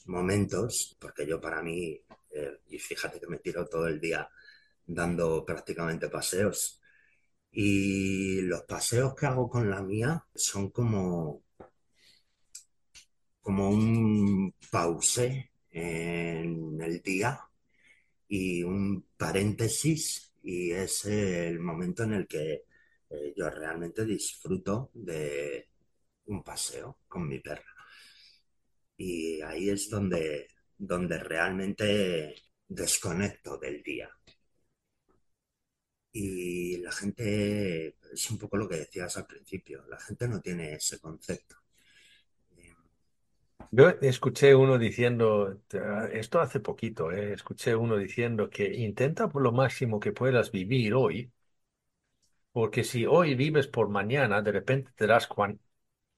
[0.07, 2.00] momentos, porque yo para mí
[2.38, 4.29] eh, y fíjate que me tiro todo el día
[4.87, 6.81] dando prácticamente paseos.
[7.51, 11.44] Y los paseos que hago con la mía son como,
[13.40, 17.40] como un pause en el día
[18.29, 22.64] y un paréntesis y es el momento en el que
[23.11, 25.68] eh, yo realmente disfruto de
[26.27, 27.74] un paseo con mi perra.
[28.96, 32.34] Y ahí es donde donde realmente
[32.66, 34.10] desconecto del día.
[36.12, 40.74] Y la gente, es un poco lo que decías al principio, la gente no tiene
[40.74, 41.56] ese concepto.
[43.70, 45.60] Yo escuché uno diciendo,
[46.12, 50.94] esto hace poquito, eh, escuché uno diciendo que intenta por lo máximo que puedas vivir
[50.94, 51.32] hoy,
[52.52, 55.28] porque si hoy vives por mañana, de repente te das,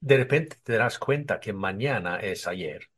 [0.01, 2.91] de repente te das cuenta que mañana es ayer.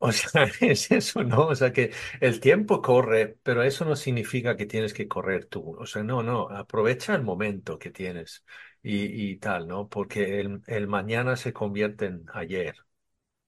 [0.02, 1.48] O sea, es eso, ¿no?
[1.48, 5.76] O sea, que el tiempo corre, pero eso no significa que tienes que correr tú.
[5.78, 8.42] O sea, no, no, aprovecha el momento que tienes
[8.82, 9.88] y, y tal, ¿no?
[9.90, 12.76] Porque el, el, mañana se convierte en ayer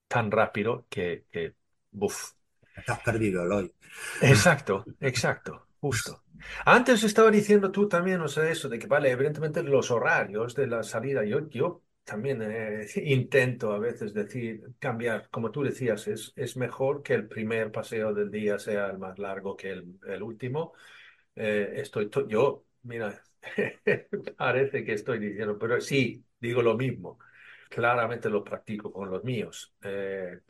[0.09, 1.55] tan rápido que, que
[1.91, 2.33] buf.
[2.77, 3.75] Estás perdido el hoy.
[4.23, 6.23] Exacto, exacto, justo.
[6.65, 10.67] Antes estaba diciendo tú también, o sea, eso de que, vale, evidentemente los horarios de
[10.67, 16.33] la salida, yo, yo también eh, intento a veces decir, cambiar, como tú decías, es,
[16.37, 20.23] es mejor que el primer paseo del día sea el más largo que el, el
[20.23, 20.73] último.
[21.37, 23.23] Eh, estoy yo, mira,
[24.37, 27.19] parece que estoy diciendo, pero sí, digo lo mismo.
[27.71, 29.75] Claramente lo practico con los míos.
[29.83, 30.41] Eh,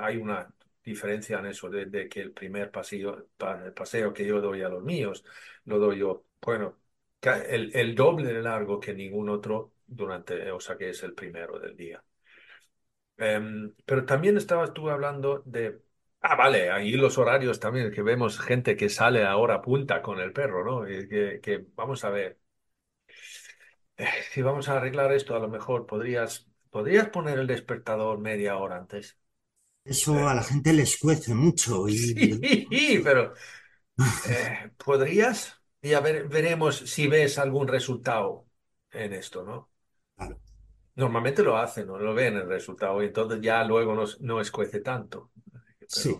[0.00, 3.28] hay una diferencia en eso, de, que el primer paseo,
[3.74, 5.24] paseo que yo doy a los míos,
[5.64, 6.78] lo doy yo, bueno,
[7.22, 11.58] el, el doble de largo que ningún otro durante, o sea que es el primero
[11.58, 12.02] del día.
[13.16, 15.80] Em, pero también estabas tú hablando de,
[16.20, 20.20] ah, vale, ahí los horarios también, que vemos gente que sale a hora punta con
[20.20, 20.88] el perro, ¿no?
[20.88, 22.38] Y que, que, vamos a ver,
[23.96, 28.56] eh, si vamos a arreglar esto, a lo mejor podrías, podrías poner el despertador media
[28.56, 29.18] hora antes.
[29.84, 31.88] Eso a la gente les cuece mucho.
[31.88, 31.96] Y...
[31.96, 33.34] Sí, pero
[34.28, 38.46] eh, podrías, y a ver, veremos si ves algún resultado
[38.90, 39.73] en esto, ¿no?
[40.96, 44.80] Normalmente lo hacen, no lo ven el resultado y entonces ya luego no, no escuece
[44.80, 45.30] tanto.
[45.88, 46.14] Sí,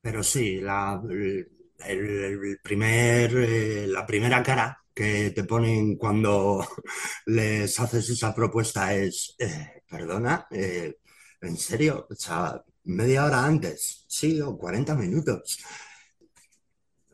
[0.00, 6.64] pero sí, la, el, primer, eh, la primera cara que te ponen cuando
[7.26, 10.96] les haces esa propuesta es, eh, perdona, eh,
[11.40, 15.58] en serio, o sea, media hora antes, sí, o 40 minutos.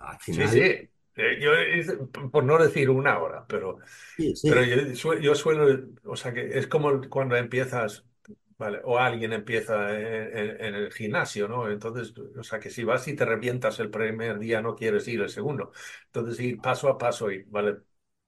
[0.00, 0.91] Al final, Sí, sí.
[1.16, 1.92] Eh, yo, es-
[2.32, 3.78] por no decir una hora, pero,
[4.16, 4.48] sí, sí.
[4.48, 8.06] pero yo, yo suelo, o sea que es como cuando empiezas,
[8.58, 8.80] ¿vale?
[8.84, 11.70] O alguien empieza en, en- en el gimnasio, ¿no?
[11.70, 15.20] Entonces, o sea que si vas y te revientas el primer día, no quieres ir
[15.22, 15.72] el segundo.
[16.06, 17.78] Entonces, ir paso a paso y, ¿vale?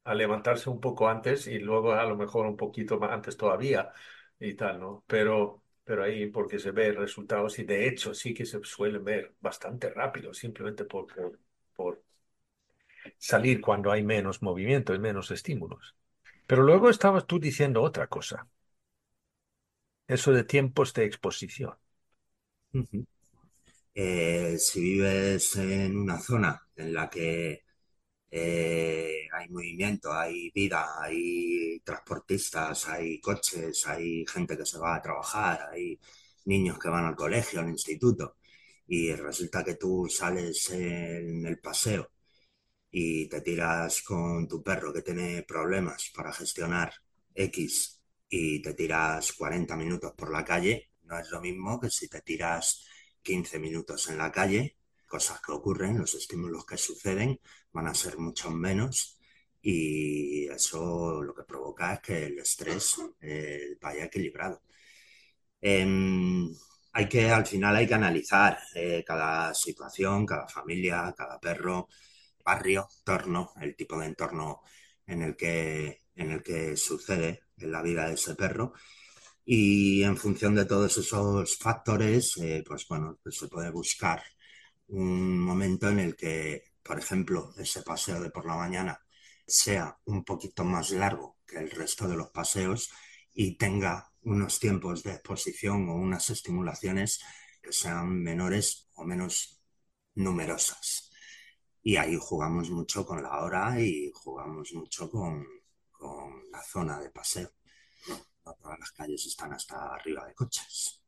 [0.04, 3.90] A levantarse un poco antes y luego a lo mejor un poquito más antes todavía
[4.38, 5.04] y tal, ¿no?
[5.06, 9.34] Pero, pero ahí porque se ve resultados y de hecho sí que se suelen ver
[9.40, 11.38] bastante rápido, simplemente por, por,
[11.74, 12.02] por
[13.18, 15.94] salir cuando hay menos movimiento y menos estímulos.
[16.46, 18.48] Pero luego estabas tú diciendo otra cosa,
[20.06, 21.74] eso de tiempos de exposición.
[23.94, 27.62] Eh, si vives en una zona en la que
[28.30, 35.02] eh, hay movimiento, hay vida, hay transportistas, hay coches, hay gente que se va a
[35.02, 35.98] trabajar, hay
[36.46, 38.36] niños que van al colegio, al instituto,
[38.88, 42.13] y resulta que tú sales en el paseo
[42.96, 46.94] y te tiras con tu perro que tiene problemas para gestionar
[47.35, 52.09] X y te tiras 40 minutos por la calle, no es lo mismo que si
[52.09, 52.87] te tiras
[53.20, 54.76] 15 minutos en la calle,
[55.09, 57.40] cosas que ocurren, los estímulos que suceden
[57.72, 59.18] van a ser mucho menos
[59.61, 64.62] y eso lo que provoca es que el estrés eh, vaya equilibrado.
[65.61, 66.48] Em,
[66.92, 71.88] hay que, al final hay que analizar eh, cada situación, cada familia, cada perro,
[72.44, 74.62] barrio, entorno, el tipo de entorno
[75.07, 78.72] en el que, en el que sucede en la vida de ese perro.
[79.44, 84.22] Y en función de todos esos factores, eh, pues bueno, pues se puede buscar
[84.88, 88.98] un momento en el que, por ejemplo, ese paseo de por la mañana
[89.46, 92.90] sea un poquito más largo que el resto de los paseos
[93.35, 97.20] y tenga unos tiempos de exposición o unas estimulaciones
[97.62, 99.61] que sean menores o menos
[100.14, 101.03] numerosas.
[101.84, 105.46] Y ahí jugamos mucho con la hora y jugamos mucho con,
[105.92, 107.50] con la zona de paseo.
[108.42, 111.00] Todas las calles están hasta arriba de coches.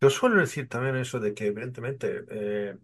[0.00, 2.76] Yo suelo decir también eso de que, evidentemente, eh,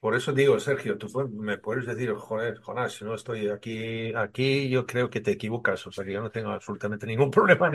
[0.00, 4.68] por eso digo, Sergio, tú me puedes decir, joder, Jonás, si no estoy aquí, aquí
[4.70, 7.70] yo creo que te equivocas, o sea que yo no tengo absolutamente ningún problema.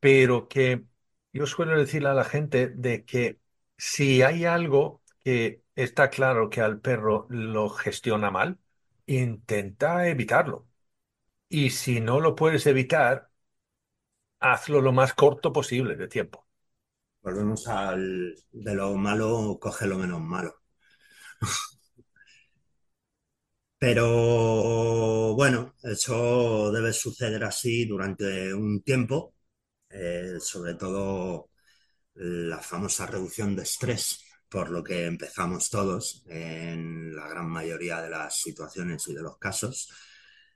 [0.00, 0.84] Pero que
[1.32, 3.38] yo suelo decirle a la gente de que
[3.76, 8.58] si hay algo que está claro que al perro lo gestiona mal,
[9.06, 10.68] intenta evitarlo.
[11.48, 13.30] Y si no lo puedes evitar,
[14.40, 16.46] hazlo lo más corto posible de tiempo.
[17.22, 20.54] Volvemos al de lo malo, coge lo menos malo.
[23.78, 29.34] Pero bueno, eso debe suceder así durante un tiempo,
[29.90, 31.50] eh, sobre todo
[32.14, 38.10] la famosa reducción de estrés, por lo que empezamos todos en la gran mayoría de
[38.10, 39.88] las situaciones y de los casos.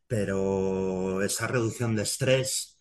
[0.07, 2.77] Pero esa reducción de estrés,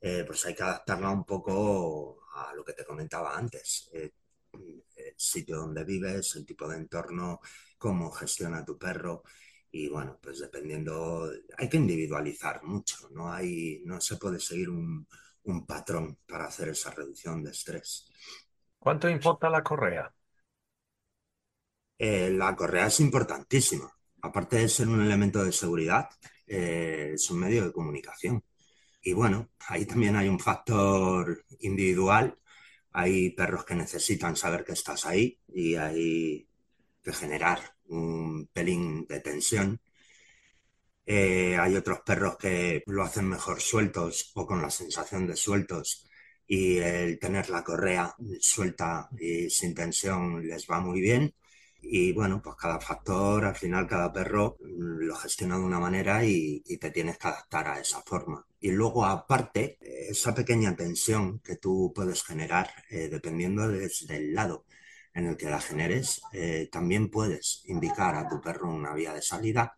[0.00, 3.90] eh, pues hay que adaptarla un poco a lo que te comentaba antes.
[3.92, 4.12] Eh,
[4.52, 7.40] el sitio donde vives, el tipo de entorno,
[7.76, 9.22] cómo gestiona tu perro.
[9.70, 15.06] Y bueno, pues dependiendo, hay que individualizar mucho, no hay, no se puede seguir un,
[15.42, 18.10] un patrón para hacer esa reducción de estrés.
[18.78, 20.14] ¿Cuánto importa la correa?
[22.06, 23.90] Eh, la correa es importantísima.
[24.20, 26.10] Aparte de ser un elemento de seguridad,
[26.46, 28.44] eh, es un medio de comunicación.
[29.02, 32.38] Y bueno, ahí también hay un factor individual.
[32.92, 36.46] Hay perros que necesitan saber que estás ahí y hay
[37.02, 39.80] que generar un pelín de tensión.
[41.06, 46.06] Eh, hay otros perros que lo hacen mejor sueltos o con la sensación de sueltos
[46.46, 51.34] y el tener la correa suelta y sin tensión les va muy bien.
[51.86, 56.24] Y bueno, pues cada factor, al final cada perro mm, lo gestiona de una manera
[56.24, 58.46] y, te tienes que adaptar a esa forma.
[58.60, 64.64] Y luego aparte, esa pequeña tensión que tú puedes generar, eh, dependiendo desde el lado
[65.14, 69.22] en el que la generes, eh, también puedes indicar a tu perro una vía de
[69.22, 69.76] salida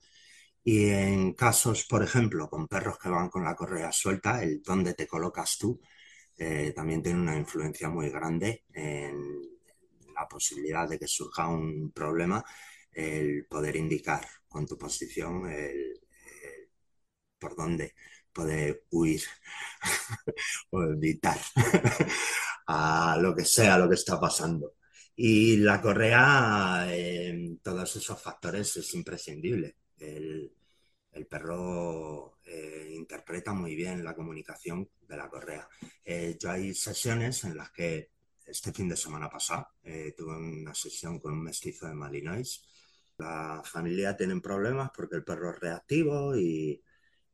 [0.65, 4.95] y en casos, por ejemplo, con perros que van con la correa suelta, el dónde
[4.95, 5.81] te colocas tú
[6.39, 9.41] eh, también tiene una influencia muy grande en
[10.17, 12.45] la posibilidad de que surja un problema,
[12.93, 16.01] el poder indicar con tu posición el,
[17.39, 17.95] por dónde
[18.33, 19.23] puede huir
[20.71, 21.39] o evitar
[22.67, 24.75] a lo que sea lo que está pasando.
[25.17, 26.87] Y la correa,
[27.63, 29.77] todos esos factores, es imprescindible.
[29.99, 30.53] El,
[31.13, 35.67] el perro eh, interpreta muy bien la comunicación de la correa.
[36.05, 38.11] Eh, yo hay sesiones en las que
[38.57, 42.63] este fin de semana pasado eh, tuve una sesión con un mestizo de Malinois.
[43.19, 46.83] La familia tiene problemas porque el perro es reactivo y,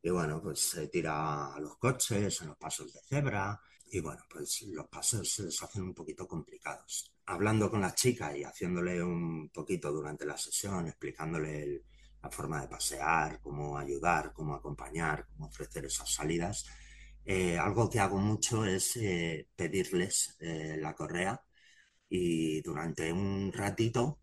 [0.01, 3.59] y bueno, pues se tira a los coches, en los pasos de cebra
[3.89, 7.13] y bueno, pues los pasos se les hacen un poquito complicados.
[7.25, 11.83] Hablando con la chica y haciéndole un poquito durante la sesión, explicándole
[12.21, 16.65] la forma de pasear, cómo ayudar, cómo acompañar, cómo ofrecer esas salidas,
[17.25, 21.41] eh, algo que hago mucho es eh, pedirles eh, la correa
[22.09, 24.19] y durante un ratito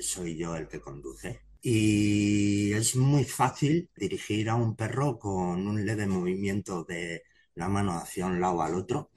[0.00, 1.42] soy yo el que conduce.
[1.62, 7.22] Y es muy fácil dirigir a un perro con un leve movimiento de
[7.54, 9.12] la mano hacia un lado al otro.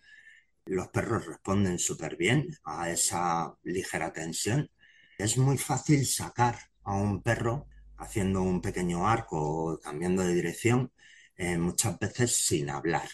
[0.66, 4.70] Los perros responden súper bien a esa ligera tensión.
[5.18, 7.68] Es muy fácil sacar a un perro
[7.98, 9.38] haciendo un pequeño arco
[9.74, 10.92] o cambiando de dirección,
[11.60, 13.10] muchas veces sin hablar.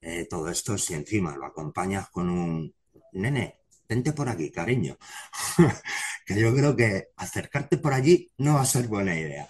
[0.00, 2.74] Eh, todo esto si encima lo acompañas con un
[3.12, 4.96] nene, vente por aquí, cariño.
[6.26, 9.48] que yo creo que acercarte por allí no va a ser buena idea.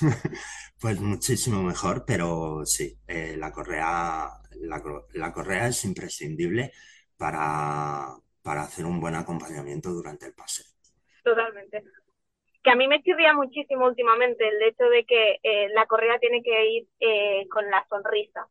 [0.80, 4.30] pues muchísimo mejor, pero sí, eh, la, correa,
[4.60, 6.72] la, correa es imprescindible
[7.16, 10.66] para, para hacer un buen acompañamiento durante el paseo.
[11.22, 11.82] Totalmente
[12.62, 16.42] que a mí me chirría muchísimo últimamente el hecho de que eh, la correa tiene
[16.42, 16.88] que ir
[17.50, 18.48] con la sonrisa.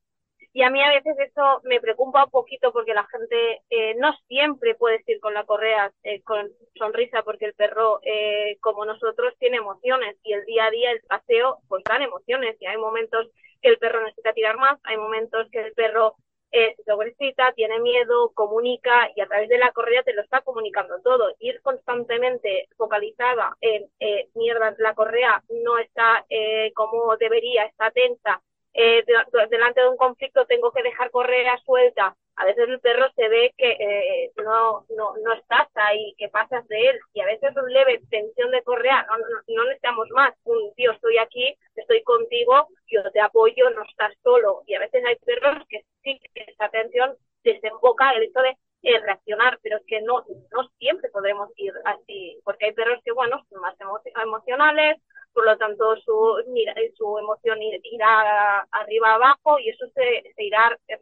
[0.56, 4.14] Y a mí a veces eso me preocupa un poquito porque la gente eh, no
[4.28, 9.34] siempre puede ir con la correa eh, con sonrisa porque el perro, eh, como nosotros,
[9.40, 13.32] tiene emociones y el día a día, el paseo, pues dan emociones y hay momentos
[13.64, 16.18] que el perro necesita tirar más, hay momentos que el perro
[16.52, 21.02] se sobrecita, tiene miedo, comunica y a través de la correa te lo está comunicando
[21.04, 21.34] todo.
[21.40, 23.90] Ir constantemente focalizada en,
[24.36, 26.24] mierda, la correa no está
[26.76, 28.40] como debería, está tensa,
[28.74, 29.04] eh,
[29.50, 32.16] delante de un conflicto tengo que dejar correa suelta.
[32.36, 36.68] A veces el perro se ve que eh, no, no, no estás ahí, que pasas
[36.68, 39.18] de él, y a veces un leve tensión de correa, no,
[39.56, 40.34] no, necesitamos más.
[40.44, 44.64] Un tío, estoy aquí, estoy contigo, yo te apoyo, no estás solo.
[44.66, 48.58] Y a veces hay perros que sí que esa tensión desemboca el hecho de
[49.00, 53.46] reaccionar, pero es que no, no siempre podremos ir así, porque hay perros que, bueno,
[53.50, 53.76] son más
[54.22, 54.98] emocionales,
[55.34, 56.44] por lo tanto su,
[56.96, 61.00] su emoción irá arriba abajo y eso se, irá em,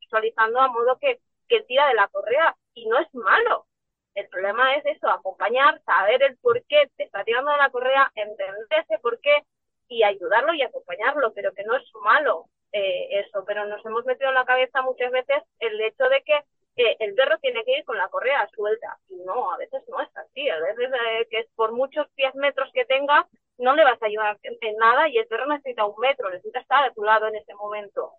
[0.00, 3.66] visualizando a modo que, que tira de la correa y no es malo.
[4.14, 8.10] El problema es eso, acompañar, saber el por qué te está tirando de la correa,
[8.14, 9.44] entender ese por qué
[9.88, 13.44] y ayudarlo y acompañarlo, pero que no es malo eh, eso.
[13.46, 16.44] Pero nos hemos metido en la cabeza muchas veces el hecho de que
[16.76, 18.98] eh, el perro tiene que ir con la correa suelta.
[19.08, 20.48] Y no, a veces no es así.
[20.48, 24.38] A veces eh, que por muchos pies metros que tenga, no le vas a ayudar
[24.42, 27.54] en nada y el perro necesita un metro, necesita estar a tu lado en ese
[27.54, 28.12] momento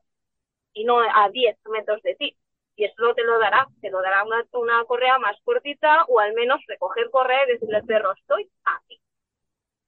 [0.74, 2.38] y no a 10 metros de ti.
[2.76, 6.34] Y eso te lo dará, te lo dará una, una correa más cortita o al
[6.34, 8.99] menos recoger correa y decirle al perro, estoy aquí.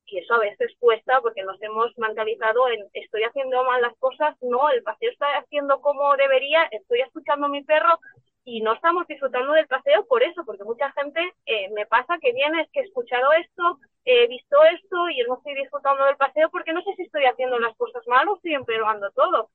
[0.07, 4.35] Y eso a veces cuesta porque nos hemos mentalizado en estoy haciendo mal las cosas,
[4.41, 7.99] no, el paseo está haciendo como debería, estoy escuchando a mi perro,
[8.45, 12.31] y no estamos disfrutando del paseo por eso, porque mucha gente eh, me pasa que
[12.31, 16.49] viene, es que he escuchado esto, he visto esto y no estoy disfrutando del paseo
[16.51, 19.49] porque no sé si estoy haciendo las cosas mal o estoy empeorando todo.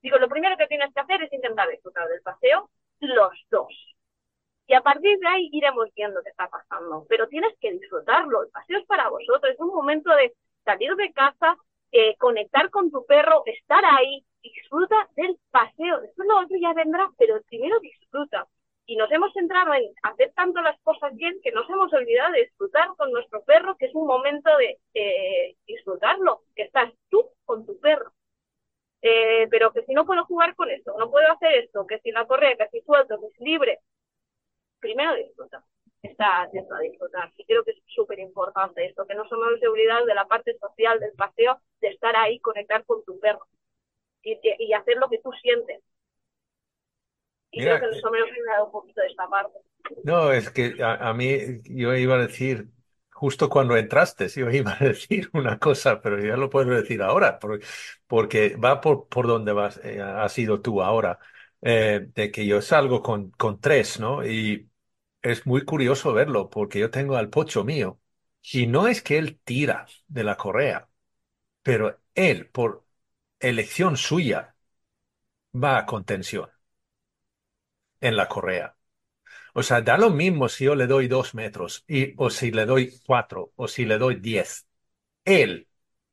[0.00, 2.70] Digo, lo primero que tienes que hacer es intentar disfrutar del paseo
[3.00, 3.68] los dos.
[4.68, 7.06] Y a partir de ahí iremos viendo qué está pasando.
[7.08, 8.42] Pero tienes que disfrutarlo.
[8.42, 9.52] El paseo es para vosotros.
[9.52, 10.34] Es un momento de
[10.64, 11.56] salir de casa,
[11.92, 14.24] eh, conectar con tu perro, estar ahí,
[14.54, 16.00] disfruta del paseo.
[16.00, 18.46] Después lo otro ya vendrá, pero primero disfruta.
[18.86, 22.42] Y nos hemos centrado en hacer tanto las cosas bien que nos hemos olvidado de
[22.42, 24.78] disfrutar con nuestro perro, que es un momento de
[25.66, 28.12] disfrutarlo, que estás tú con tu perro.
[29.02, 32.10] Eh, pero que si no puedo jugar con esto, no puedo hacer esto, que si
[32.10, 33.78] la correa, que si suelto, que si libre,
[34.80, 35.64] primero disfruta.
[36.02, 37.32] Está atento a disfrutar.
[37.36, 40.98] Y creo que es súper importante esto, que no somos seguridad de la parte social
[41.00, 43.46] del paseo, de estar ahí, conectar con tu perro
[44.26, 45.82] y, hacer lo que tú sientes.
[47.50, 49.58] Y creo que eso me ha dado un poquito de esta parte.
[50.04, 52.68] No, es que a, mí yo iba a decir,
[53.10, 57.38] justo cuando entraste, yo iba a decir una cosa, pero ya lo puedo decir ahora,
[57.38, 57.66] porque,
[58.06, 61.18] porque va por, por donde vas, eh, has sido tú ahora,
[61.62, 64.24] eh, de que yo salgo con, con tres, ¿no?
[64.26, 64.68] Y
[65.22, 68.00] es muy curioso verlo, porque yo tengo al pocho mío,
[68.52, 70.88] y no es que él tira de la correa,
[71.62, 72.85] pero él, por
[73.40, 74.54] elección suya
[75.64, 76.48] va a contención
[78.00, 78.76] en la correa.
[79.54, 82.66] O sea, da lo mismo si yo le doy dos metros y, o si le
[82.66, 84.66] doy cuatro o si le doy diez.
[85.24, 85.68] Él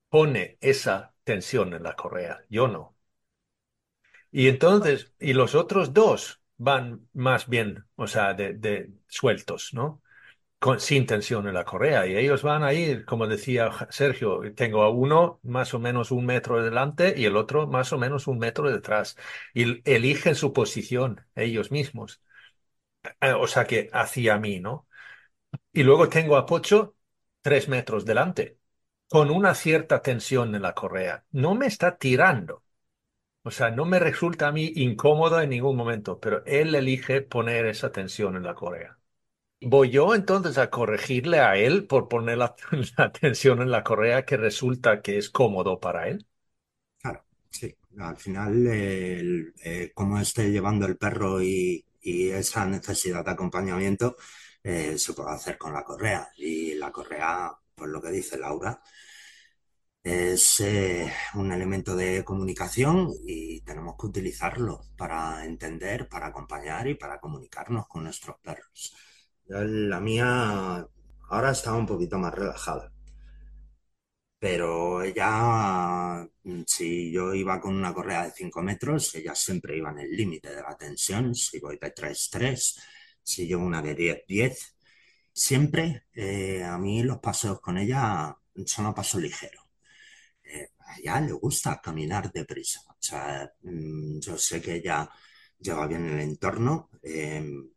[0.10, 2.98] pone esa tensión en la correa, yo no.
[4.32, 10.02] Y entonces, y los otros dos van más bien, o sea, de, de sueltos, ¿no?
[10.80, 12.08] Sin tensión en la correa.
[12.08, 16.26] Y ellos van a ir, como decía Sergio, tengo a uno más o menos un
[16.26, 19.18] metro delante y el otro más o menos un metro detrás.
[19.54, 22.22] Y eligen su posición ellos mismos.
[23.22, 24.88] Eh, o sea que hacia mí, ¿no?
[25.74, 26.96] Y luego tengo a Pocho
[27.42, 28.60] tres metros delante,
[29.10, 31.26] con una cierta tensión en la correa.
[31.32, 32.64] No me está tirando.
[33.44, 37.66] O sea, no me resulta a mí incómodo en ningún momento, pero él elige poner
[37.68, 39.00] esa tensión en la correa.
[39.66, 42.56] ¿Voy yo entonces a corregirle a él por poner la,
[43.22, 46.28] tensión en la correa que resulta que es cómodo para él?
[47.02, 47.76] Claro, sí.
[48.00, 54.18] Al final, eh, cómo esté llevando el perro y, y esa necesidad de acompañamiento
[54.64, 56.30] eh, se puede hacer con la correa.
[56.38, 58.82] Y la correa, por lo que dice Laura,
[60.04, 66.96] es eh, un elemento de comunicación y tenemos que utilizarlo para entender, para acompañar y
[66.96, 68.94] para comunicarnos con nuestros perros.
[69.48, 70.86] La mía
[71.30, 72.92] ahora está un poquito más relajada.
[74.40, 76.28] Pero ella,
[76.68, 80.50] si yo iba con una correa de 5 metros, ella siempre iba en el límite
[80.54, 81.34] de la tensión.
[81.34, 82.78] Si voy de 3-3,
[83.24, 84.76] si llevo una de 10-10,
[85.32, 88.36] siempre eh, a mí los paseos con ella
[88.66, 89.62] son a paso ligero.
[90.44, 92.82] Eh, a ella le gusta caminar deprisa.
[92.90, 95.10] O sea, mm, yo sé que ella
[95.60, 96.90] lleva bien el entorno.
[97.04, 97.70] Em,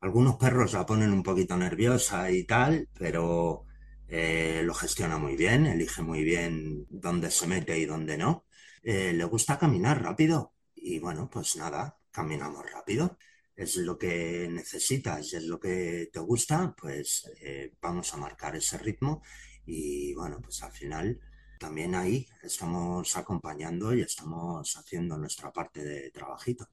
[0.00, 3.66] algunos perros la ponen un poquito nerviosa y tal, pero
[4.08, 8.46] eh, lo gestiona muy bien, elige muy bien dónde se mete y dónde no.
[8.82, 13.18] le gusta caminar rápido y bueno, pues nada, caminamos rápido
[13.60, 18.56] es lo que necesitas y es lo que te gusta, pues eh, vamos a marcar
[18.56, 19.22] ese ritmo
[19.66, 21.20] y bueno, pues al final
[21.58, 26.68] también ahí estamos acompañando y estamos haciendo nuestra parte de trabajito.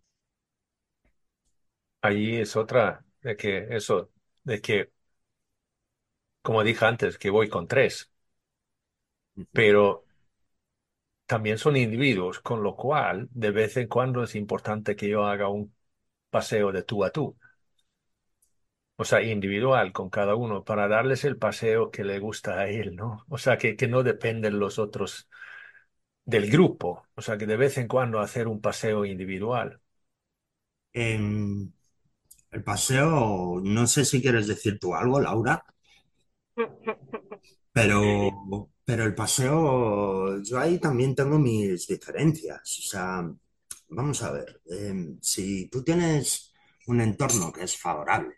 [2.02, 4.12] Ahí es otra de que eso,
[4.44, 4.92] de que,
[6.42, 8.12] como dije antes, que voy con tres,
[9.52, 10.06] pero
[11.26, 15.48] también son individuos, con lo cual de vez en cuando es importante que yo haga
[15.50, 15.74] un
[16.32, 17.38] paseo de tú a tú.
[19.00, 22.96] O sea, individual con cada uno, para darles el paseo que le gusta a él,
[22.96, 23.26] ¿no?
[23.30, 25.30] O sea, que, que no dependen los otros
[26.26, 27.08] del grupo.
[27.16, 29.82] O sea, que de vez en cuando hacer un paseo individual.
[30.94, 31.72] Em,
[32.58, 35.64] el paseo, no sé si quieres decir tú algo, Laura,
[37.72, 42.80] pero, pero el paseo, yo ahí también tengo mis diferencias.
[42.80, 43.30] O sea,
[43.90, 46.54] vamos a ver, em, si tú tienes
[46.88, 48.36] un entorno que es favorable,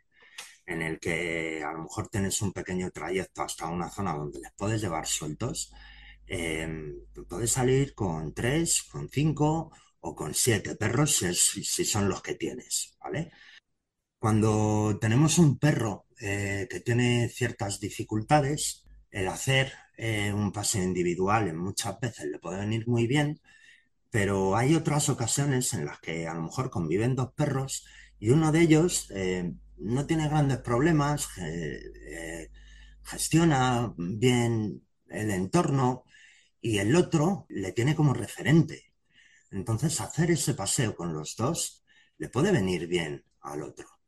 [0.65, 4.51] en el que a lo mejor tienes un pequeño trayecto hasta una zona donde les
[4.53, 5.72] puedes llevar sueltos,
[6.28, 6.95] em,
[7.28, 12.36] puedes salir con tres, con cinco o con siete perros si, si son los que
[12.36, 13.32] tienes, ¿vale?
[14.20, 21.53] Cuando tenemos un perro eh, que tiene ciertas dificultades, el hacer eh, un paseo individual
[21.53, 23.39] muchas veces le puede venir muy bien,
[24.11, 27.86] pero hay otras ocasiones en las que a lo mejor conviven dos perros
[28.20, 31.30] y uno de ellos eh, no tiene grandes problemas,
[33.03, 36.03] gestiona bien el entorno
[36.61, 38.93] y el otro le tiene como referente.
[39.51, 41.86] Entonces hacer ese paseo con los dos
[42.17, 43.99] le puede venir bien al otro.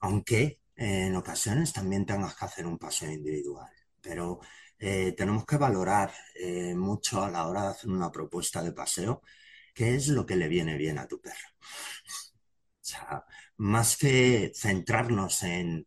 [0.00, 3.70] Aunque en ocasiones también tengas que hacer un paseo individual.
[4.00, 4.40] Pero
[4.78, 9.22] eh, tenemos que valorar eh, mucho a la hora de hacer una propuesta de paseo
[9.74, 11.48] qué es lo que le viene bien a tu perro.
[12.82, 13.24] O sea,
[13.58, 15.86] más que centrarnos en,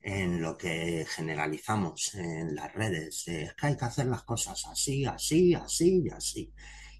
[0.00, 5.04] en lo que generalizamos en las redes, es que hay que hacer las cosas así,
[5.04, 6.52] así, así y así.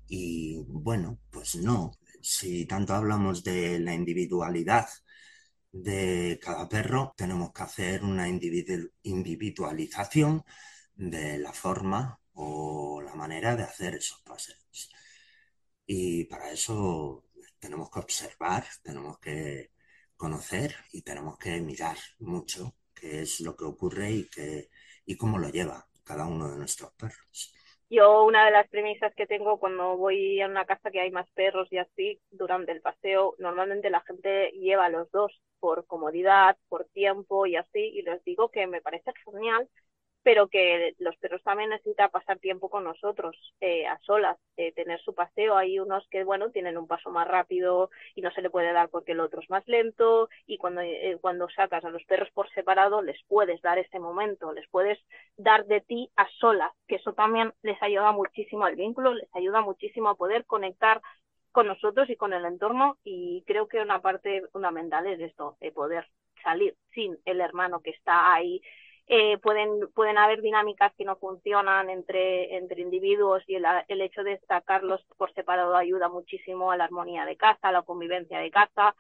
[0.09, 1.93] Y bueno, pues no.
[2.23, 4.89] Si tanto hablamos de la individualidad
[5.73, 10.43] de cada perro, tenemos que hacer una individualización
[10.95, 14.91] de la forma o la manera de hacer esos paseos.
[15.87, 17.25] Y para eso
[17.59, 19.71] tenemos que observar, tenemos que
[20.17, 24.69] conocer y tenemos que mirar mucho qué es lo que ocurre y, qué,
[25.07, 27.55] y cómo lo lleva cada uno de nuestros perros.
[27.89, 31.29] Yo una de las premisas que tengo cuando voy a una casa que hay más
[31.33, 36.57] perros y así, durante el paseo, normalmente la gente lleva a los dos por comodidad,
[36.69, 39.69] por tiempo y así, y les digo que me parece genial
[40.23, 45.01] pero que los perros también necesitan pasar tiempo con nosotros eh, a solas, eh, tener
[45.01, 45.57] su paseo.
[45.57, 48.91] Hay unos que, bueno, tienen un paso más rápido y no se le puede dar
[48.91, 52.51] porque el otro es más lento y cuando, eh, cuando sacas a los perros por
[52.51, 54.99] separado les puedes dar ese momento, les puedes
[55.37, 59.63] dar de ti a solas, que eso también les ayuda muchísimo al vínculo, les ayuda
[59.63, 61.01] muchísimo a poder conectar
[61.53, 65.73] con nosotros y con el entorno y creo que una parte fundamental es esto, de
[65.73, 66.09] poder
[66.43, 68.63] salir sin el hermano que está ahí.
[69.07, 74.23] Eh, pueden, pueden haber dinámicas que no funcionan entre, entre individuos y el, el hecho
[74.23, 78.51] de destacarlos por separado ayuda muchísimo a la armonía de casa, a la convivencia de
[78.51, 78.95] casa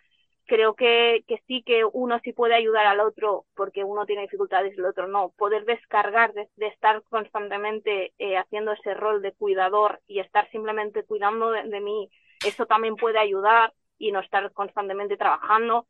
[0.51, 4.75] creo que, que sí que uno sí puede ayudar al otro porque uno tiene dificultades
[4.77, 5.33] y el otro no.
[5.39, 11.53] Poder descargar de, estar constantemente eh, haciendo ese rol de cuidador y estar simplemente cuidando
[11.53, 12.11] de, de, mí,
[12.45, 15.87] eso también puede ayudar y no estar constantemente trabajando.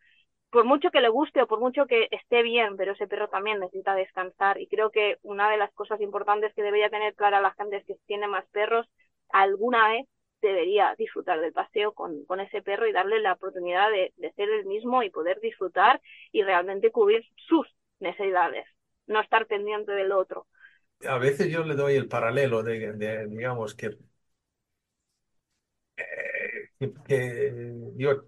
[0.51, 3.61] Por mucho que le guste o por mucho que esté bien, pero ese perro también
[3.61, 4.61] necesita descansar.
[4.61, 7.84] Y creo que una de las cosas importantes que debería tener clara la gente es
[7.84, 8.88] que si tiene más perros,
[9.28, 10.07] alguna vez
[10.42, 14.64] debería disfrutar del paseo con, con ese perro y darle la oportunidad de, ser el
[14.64, 16.01] mismo y poder disfrutar
[16.32, 17.66] y realmente cubrir sus
[18.01, 18.66] necesidades,
[19.07, 20.46] no estar pendiente del otro.
[21.07, 23.98] A veces yo le doy el paralelo de, de digamos, que,
[25.96, 26.30] eh,
[27.97, 28.24] yo,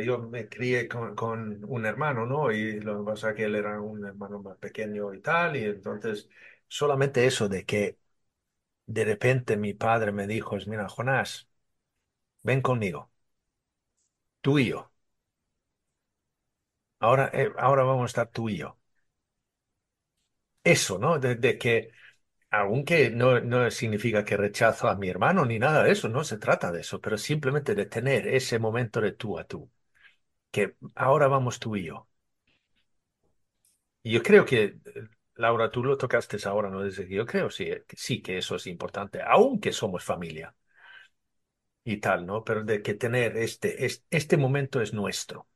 [0.00, 2.52] yo me crié con, un hermano, ¿no?
[2.52, 5.64] Y lo que pasa es que él era un hermano más pequeño y tal, y
[5.64, 6.28] entonces
[6.68, 7.98] solamente eso de que
[8.86, 11.48] de repente mi padre me dijo, mira, Jonás,
[12.42, 13.10] ven conmigo,
[14.40, 14.90] tú y yo.
[17.00, 18.78] Ahora, eh, ahora vamos a estar tú y yo.
[20.64, 21.18] Eso, ¿no?
[21.18, 21.90] De que,
[22.50, 26.38] aunque no, no significa que rechazo a mi hermano ni nada de eso, no se
[26.38, 29.70] trata de eso, pero simplemente de tener ese momento de tú a tú,
[30.52, 32.08] que ahora vamos tú y yo.
[34.02, 34.78] Y yo creo que
[35.36, 36.82] Laura, tú lo tocaste ahora, ¿no?
[36.82, 40.54] Desde que yo creo sí, sí que eso es importante, aunque somos familia
[41.84, 42.44] y tal, ¿no?
[42.44, 45.48] Pero de que tener este, este, este momento es nuestro,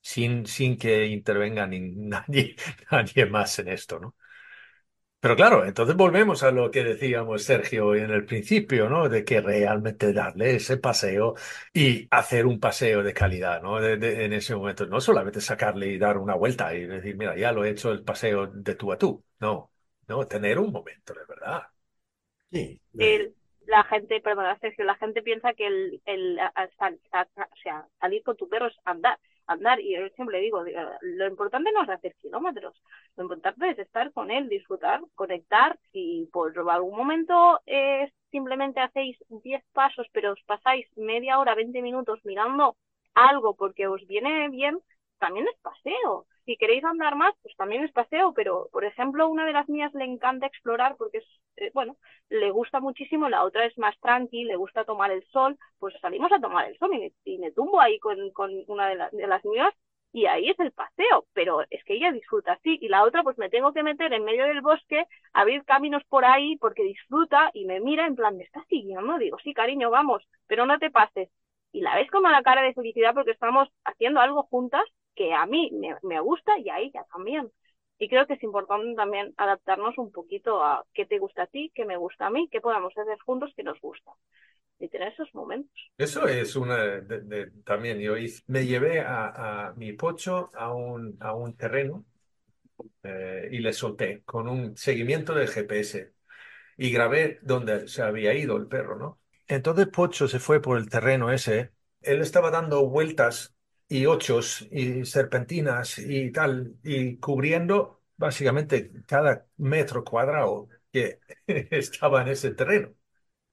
[0.00, 1.80] sin, sin que intervenga ni,
[2.12, 2.56] nadie,
[2.90, 4.14] nadie más en esto, ¿no?
[5.20, 9.08] Pero claro, entonces volvemos a lo que decíamos Sergio en el principio, ¿no?
[9.08, 11.34] De que realmente darle ese paseo
[11.72, 13.80] y hacer un paseo de calidad, ¿no?
[13.80, 17.36] De, de, en ese momento, no solamente sacarle y dar una vuelta y decir, mira,
[17.36, 19.72] ya lo he hecho el paseo de tú a tú, no,
[20.06, 21.62] no, tener un momento de verdad.
[22.52, 22.80] Sí.
[22.96, 23.34] El,
[23.66, 28.36] la gente, perdón, Sergio, la gente piensa que el, el, el, o sea, salir con
[28.36, 29.18] tu perro es andar
[29.48, 29.80] andar.
[29.80, 30.62] Y yo siempre digo,
[31.02, 32.80] lo importante no es hacer kilómetros,
[33.16, 35.78] lo importante es estar con él, disfrutar, conectar.
[35.92, 41.82] Si por algún momento eh, simplemente hacéis 10 pasos, pero os pasáis media hora, 20
[41.82, 42.76] minutos mirando
[43.14, 44.78] algo porque os viene bien,
[45.18, 46.26] también es paseo.
[46.48, 49.92] Si queréis andar más, pues también es paseo, pero por ejemplo, una de las mías
[49.92, 51.24] le encanta explorar porque es,
[51.56, 51.98] eh, bueno,
[52.30, 56.32] le gusta muchísimo, la otra es más tranqui, le gusta tomar el sol, pues salimos
[56.32, 58.16] a tomar el sol y me, y me tumbo ahí con,
[58.66, 59.74] una de, de las mías
[60.10, 63.36] y ahí es el paseo, pero es que ella disfruta así y la otra pues
[63.36, 67.66] me tengo que meter en medio del bosque, abrir caminos por ahí porque disfruta y
[67.66, 69.18] me mira en plan, ¿me estás siguiendo?
[69.18, 71.28] Digo, sí, cariño, vamos, pero no te pases.
[71.72, 74.84] Y la ves como la cara de felicidad porque estamos haciendo algo juntas
[75.18, 77.50] que a mí me, me gusta y a ella también.
[77.98, 81.72] Y creo que es importante también adaptarnos un poquito a qué te gusta a ti,
[81.74, 84.12] qué me gusta a mí, qué podamos hacer juntos que nos gusta.
[84.78, 85.76] Y tener esos momentos.
[85.98, 87.98] Eso es una de, de, también.
[87.98, 92.04] Yo hice, me llevé a, a, mi pocho a un, a un terreno
[93.02, 96.12] eh, y le solté con un seguimiento de GPS
[96.76, 99.20] y grabé donde se había ido el perro, ¿no?
[99.48, 101.72] Entonces Pocho se fue por el terreno ese.
[102.02, 103.56] Él estaba dando vueltas
[103.88, 112.28] y ochos y serpentinas y tal, y cubriendo básicamente cada metro cuadrado que estaba en
[112.28, 112.94] ese terreno.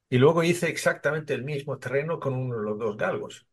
[0.10, 3.48] Y luego hice exactamente el mismo terreno con uno de los dos galgos.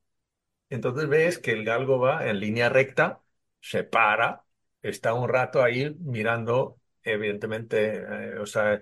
[0.70, 3.22] Entonces ves que el galgo va en línea recta,
[3.60, 4.44] se para,
[4.82, 7.96] está un rato ahí mirando, evidentemente,
[8.34, 8.80] eh, o sea,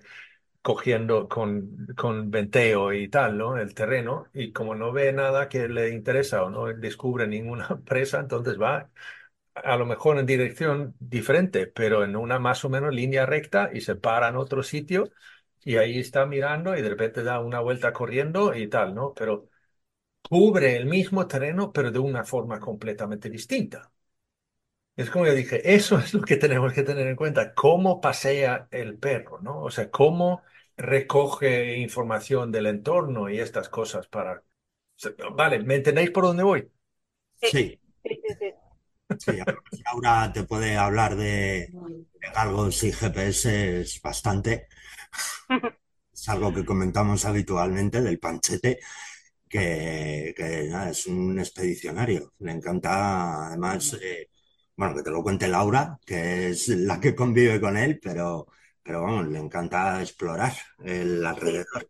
[0.63, 3.57] cogiendo con, con venteo y tal, ¿no?
[3.59, 8.21] El terreno, y como no ve nada que le interesa o no descubre ninguna presa,
[8.21, 8.91] entonces va
[9.55, 13.81] a lo mejor en dirección diferente, pero en una más o menos línea recta y
[13.83, 15.11] se para en otro sitio
[15.65, 19.13] y ahí está mirando y de repente da una vuelta corriendo y tal, ¿no?
[19.15, 19.49] Pero
[20.23, 23.93] cubre el mismo terreno, pero de una forma completamente distinta.
[25.01, 28.68] Es como yo dije, eso es lo que tenemos que tener en cuenta, cómo pasea
[28.70, 29.62] el perro, ¿no?
[29.62, 30.42] O sea, cómo
[30.76, 34.44] recoge información del entorno y estas cosas para...
[35.36, 36.70] Vale, ¿me entendéis por dónde voy?
[37.42, 37.78] Sí.
[39.18, 39.38] Sí,
[39.70, 41.74] sí, ahora te puede hablar de,
[42.20, 44.68] de galgos y GPS es bastante.
[46.12, 48.78] Es algo que comentamos habitualmente del panchete,
[49.48, 52.34] que, que nada, es un expedicionario.
[52.40, 54.30] Le encanta, además, eh,
[54.81, 58.47] bueno, que te lo cuente Laura, que es la que convive con él, pero,
[58.83, 60.53] pero vamos, le encanta explorar
[60.83, 61.87] el alrededor.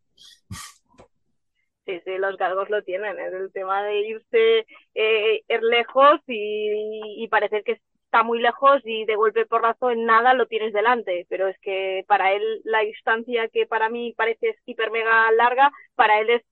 [1.87, 7.23] Sí, sí, los galgos lo tienen, es el tema de irse eh, ir lejos y,
[7.23, 11.27] y parecer que está muy lejos y de golpe porrazo en nada lo tienes delante,
[11.29, 16.19] pero es que para él la distancia que para mí parece hiper mega larga, para
[16.19, 16.43] él es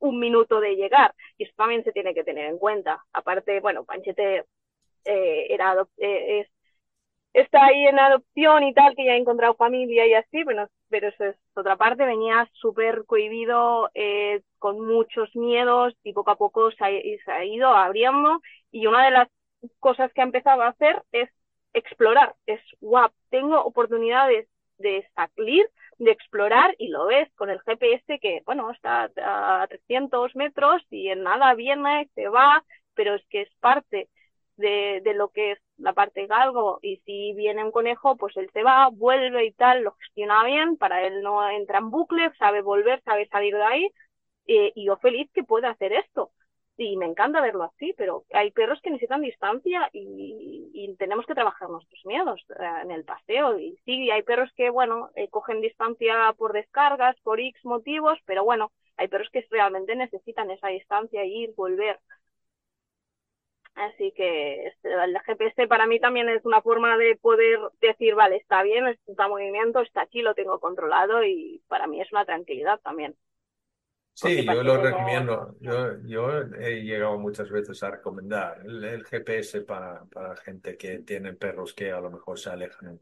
[0.00, 3.02] un minuto de llegar y eso también se tiene que tener en cuenta.
[3.14, 4.44] Aparte, bueno, Panchete
[5.04, 6.48] eh, era eh, es,
[7.32, 11.08] está ahí en adopción y tal, que ya ha encontrado familia y así, bueno, pero
[11.08, 16.70] eso es otra parte, venía súper cohibido, eh, con muchos miedos y poco a poco
[16.72, 16.88] se ha,
[17.24, 18.40] se ha ido abriendo.
[18.72, 19.28] Y una de las
[19.80, 21.30] cosas que ha empezado a hacer es
[21.72, 25.66] explorar, es guap, tengo oportunidades de salir,
[25.98, 31.08] de explorar y lo ves con el GPS que, bueno, está a 300 metros y
[31.08, 34.08] en nada viene, se va, pero es que es parte
[34.58, 38.50] de, de lo que es la parte galgo y si viene un conejo, pues él
[38.52, 42.62] se va, vuelve y tal, lo gestiona bien, para él no entra en bucle, sabe
[42.62, 43.90] volver, sabe salir de ahí
[44.46, 46.32] eh, y yo feliz que pueda hacer esto
[46.78, 51.34] y me encanta verlo así, pero hay perros que necesitan distancia y, y tenemos que
[51.34, 52.44] trabajar nuestros miedos
[52.84, 53.58] en el paseo.
[53.58, 58.44] Y sí, hay perros que, bueno, eh, cogen distancia por descargas, por X motivos, pero
[58.44, 61.98] bueno, hay perros que realmente necesitan esa distancia, ir, volver.
[63.78, 68.36] Así que este, el GPS para mí también es una forma de poder decir, vale,
[68.36, 72.80] está bien, está movimiento, está aquí, lo tengo controlado y para mí es una tranquilidad
[72.80, 73.16] también.
[74.14, 75.54] Sí, yo lo recomiendo.
[75.60, 80.98] Yo, yo he llegado muchas veces a recomendar el, el GPS para, para gente que
[80.98, 83.00] tiene perros que a lo mejor se alejan.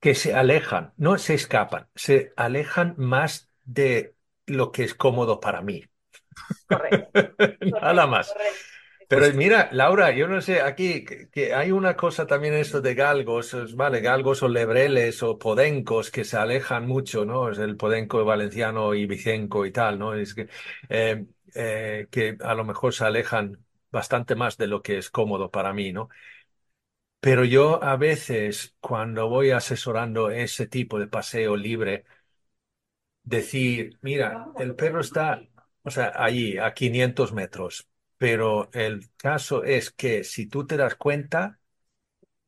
[0.00, 4.14] Que se alejan, no se escapan, se alejan más de
[4.46, 5.84] lo que es cómodo para mí.
[6.66, 7.10] Correcto.
[7.80, 8.32] Nada más.
[8.32, 8.77] correcto.
[9.08, 12.94] Pero mira, Laura, yo no sé, aquí que, que hay una cosa también esto de
[12.94, 17.50] galgos, vale, galgos o lebreles o podencos que se alejan mucho, ¿no?
[17.50, 20.12] Es el podenco valenciano y vicenco y tal, ¿no?
[20.14, 20.48] Es que,
[20.90, 25.50] eh, eh, que a lo mejor se alejan bastante más de lo que es cómodo
[25.50, 26.10] para mí, ¿no?
[27.20, 32.04] Pero yo a veces, cuando voy asesorando ese tipo de paseo libre,
[33.22, 35.42] decir, mira, el perro está,
[35.82, 37.87] o sea, allí a 500 metros,
[38.18, 41.58] pero el caso es que si tú te das cuenta,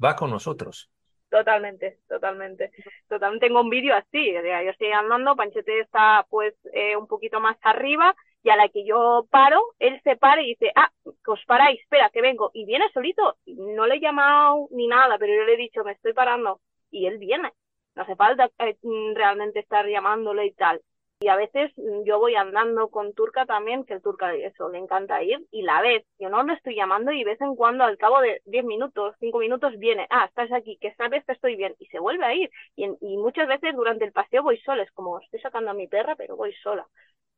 [0.03, 0.91] va con nosotros.
[1.31, 2.73] Totalmente, totalmente.
[3.09, 3.47] Totalmente.
[3.47, 8.15] Tengo un vídeo así, yo estoy andando, Panchete está pues eh, un poquito más arriba
[8.43, 11.81] y a la que yo paro, él se para y dice, ah, que os paráis,
[11.81, 12.51] espera, que vengo.
[12.55, 15.93] Y viene solito, no le he llamado ni nada, pero yo le he dicho, me
[15.93, 16.61] estoy parando.
[16.91, 17.53] Y él viene.
[17.95, 20.81] No hace falta eh, mm, realmente estar llamándole y tal.
[21.21, 24.79] Y a veces mm, yo voy andando con Turca también, que el Turca eso le
[24.79, 27.99] encanta ir, y la ves, yo no lo estoy llamando y vez en cuando al
[27.99, 31.75] cabo de 10 minutos, 5 minutos viene, ah, estás aquí, que sabes que estoy bien,
[31.79, 32.51] y se vuelve a ir.
[32.77, 35.75] Y, en- y muchas veces durante el paseo voy sola, es como estoy sacando a
[35.75, 36.87] mi perra, pero voy sola.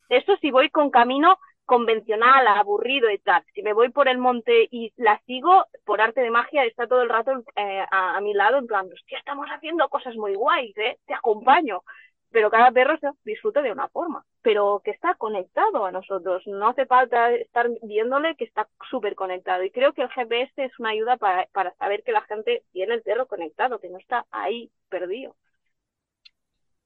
[0.08, 3.42] Eso si voy con camino convencional, aburrido y tal.
[3.54, 7.02] Si me voy por el monte y la sigo, por arte de magia, está todo
[7.02, 10.76] el rato eh, a, a mi lado, en plan, hostia, estamos haciendo cosas muy guays,
[10.78, 10.98] ¿eh?
[11.06, 11.82] Te acompaño
[12.32, 16.42] pero cada perro se disfruta de una forma, pero que está conectado a nosotros.
[16.46, 19.62] No hace falta estar viéndole que está súper conectado.
[19.64, 22.94] Y creo que el GPS es una ayuda para, para saber que la gente tiene
[22.94, 25.36] el perro conectado, que no está ahí perdido.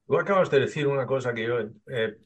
[0.07, 2.17] Tú acabas de decir una cosa que yo eh,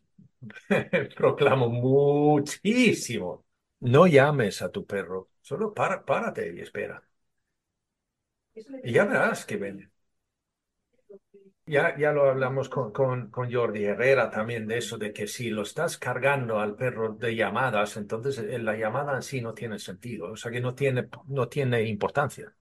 [1.16, 3.46] proclamo muchísimo.
[3.80, 7.02] No llames a tu perro, solo para, párate y espera.
[8.82, 9.89] Y ya verás que viene.
[11.66, 15.51] Ya, ya lo hablamos con, con, con Jordi Herrera también de eso, de que si
[15.51, 19.78] lo estás cargando al perro de llamadas, entonces eh, la llamada en sí no tiene
[19.78, 22.53] sentido, o sea que no tiene, no tiene importancia.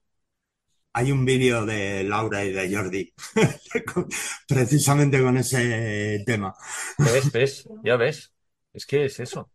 [0.92, 3.12] Hay un vídeo de Laura y de Jordi
[4.48, 6.52] precisamente con ese tema.
[6.98, 7.30] ¿Ves?
[7.32, 7.68] ¿Ves?
[7.84, 8.32] Ya ves.
[8.72, 9.50] Es que es eso.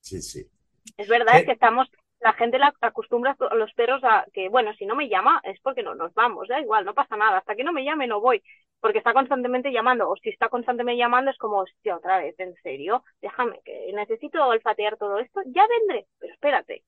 [0.00, 0.50] Sí, sí.
[0.96, 1.88] Es verdad que estamos,
[2.22, 5.60] la gente la acostumbra a los perros a que, bueno, si no me llama es
[5.60, 8.20] porque no nos vamos, da igual, no pasa nada, hasta que no me llame no
[8.20, 8.42] voy,
[8.80, 12.54] porque está constantemente llamando, o si está constantemente llamando es como, hostia, otra vez, en
[12.62, 16.84] serio, déjame, que necesito olfatear todo esto, ya vendré, pero espérate.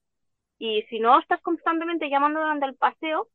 [0.59, 3.29] Y si no estás constantemente llamando durante el paseo,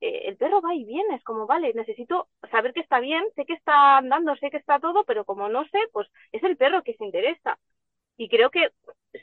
[0.00, 3.44] eh, el perro va y viene, es como, vale, necesito saber que está bien, sé
[3.46, 6.82] que está andando, sé que está todo, pero como no sé, pues es el perro
[6.82, 7.58] que se interesa.
[8.16, 8.70] Y creo que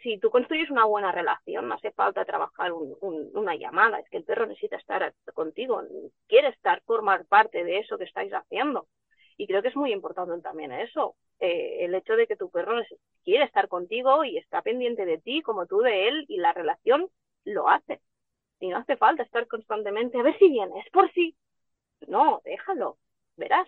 [0.01, 4.09] si tú construyes una buena relación, no hace falta trabajar un, un, una llamada, es
[4.09, 5.81] que el perro necesita estar contigo,
[6.27, 8.87] quiere estar, formar parte de eso que estáis haciendo.
[9.37, 12.81] Y creo que es muy importante también eso, eh, el hecho de que tu perro
[13.23, 17.09] quiere estar contigo y está pendiente de ti como tú de él y la relación
[17.45, 18.01] lo hace.
[18.59, 21.35] Y no hace falta estar constantemente, a ver si vienes, por si.
[22.07, 22.97] No, déjalo,
[23.37, 23.67] verás,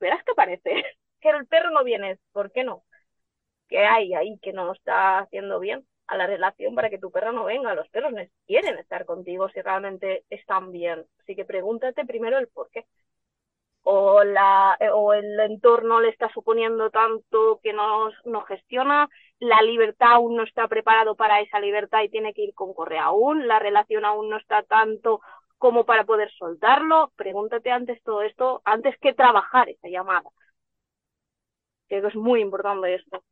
[0.00, 0.84] verás que aparece.
[1.20, 2.85] Que el perro no viene, ¿por qué no?
[3.68, 7.32] ¿Qué hay ahí que no está haciendo bien a la relación para que tu perro
[7.32, 7.74] no venga?
[7.74, 8.12] Los perros
[8.46, 11.04] quieren estar contigo si realmente están bien.
[11.20, 12.86] Así que pregúntate primero el por qué.
[13.88, 19.08] O, la, o el entorno le está suponiendo tanto que no, no gestiona,
[19.38, 23.04] la libertad aún no está preparado para esa libertad y tiene que ir con correa
[23.04, 25.20] aún, la relación aún no está tanto
[25.58, 27.12] como para poder soltarlo.
[27.16, 30.28] Pregúntate antes todo esto, antes que trabajar esa llamada.
[31.88, 33.24] Creo que es muy importante esto.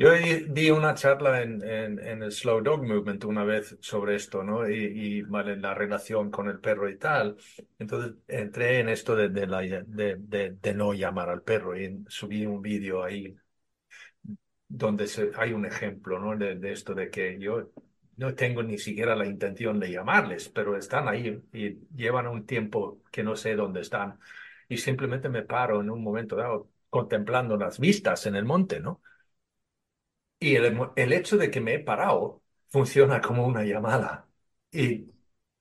[0.00, 0.12] Yo
[0.48, 4.68] di una charla en, en, el Slow Dog Movement una vez sobre esto, ¿no?
[4.68, 7.36] Y, vale, la relación con el perro y tal.
[7.78, 10.16] Entonces entré en esto de, de, la, de,
[10.60, 13.36] de no llamar al perro y subí un vídeo ahí
[14.70, 16.36] donde se, hay un ejemplo, ¿no?
[16.36, 17.70] De, esto de que yo
[18.16, 23.02] no tengo ni siquiera la intención de llamarles, pero están ahí y llevan un tiempo
[23.10, 24.18] que no sé dónde están.
[24.68, 29.02] Y simplemente me paro en un momento dado contemplando las vistas en el monte, ¿no?
[30.40, 34.28] Y el, hecho de que me he parado funciona como una llamada.
[34.72, 35.06] Y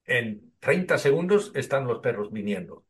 [0.06, 2.86] en 30 segundos están los perros viniendo.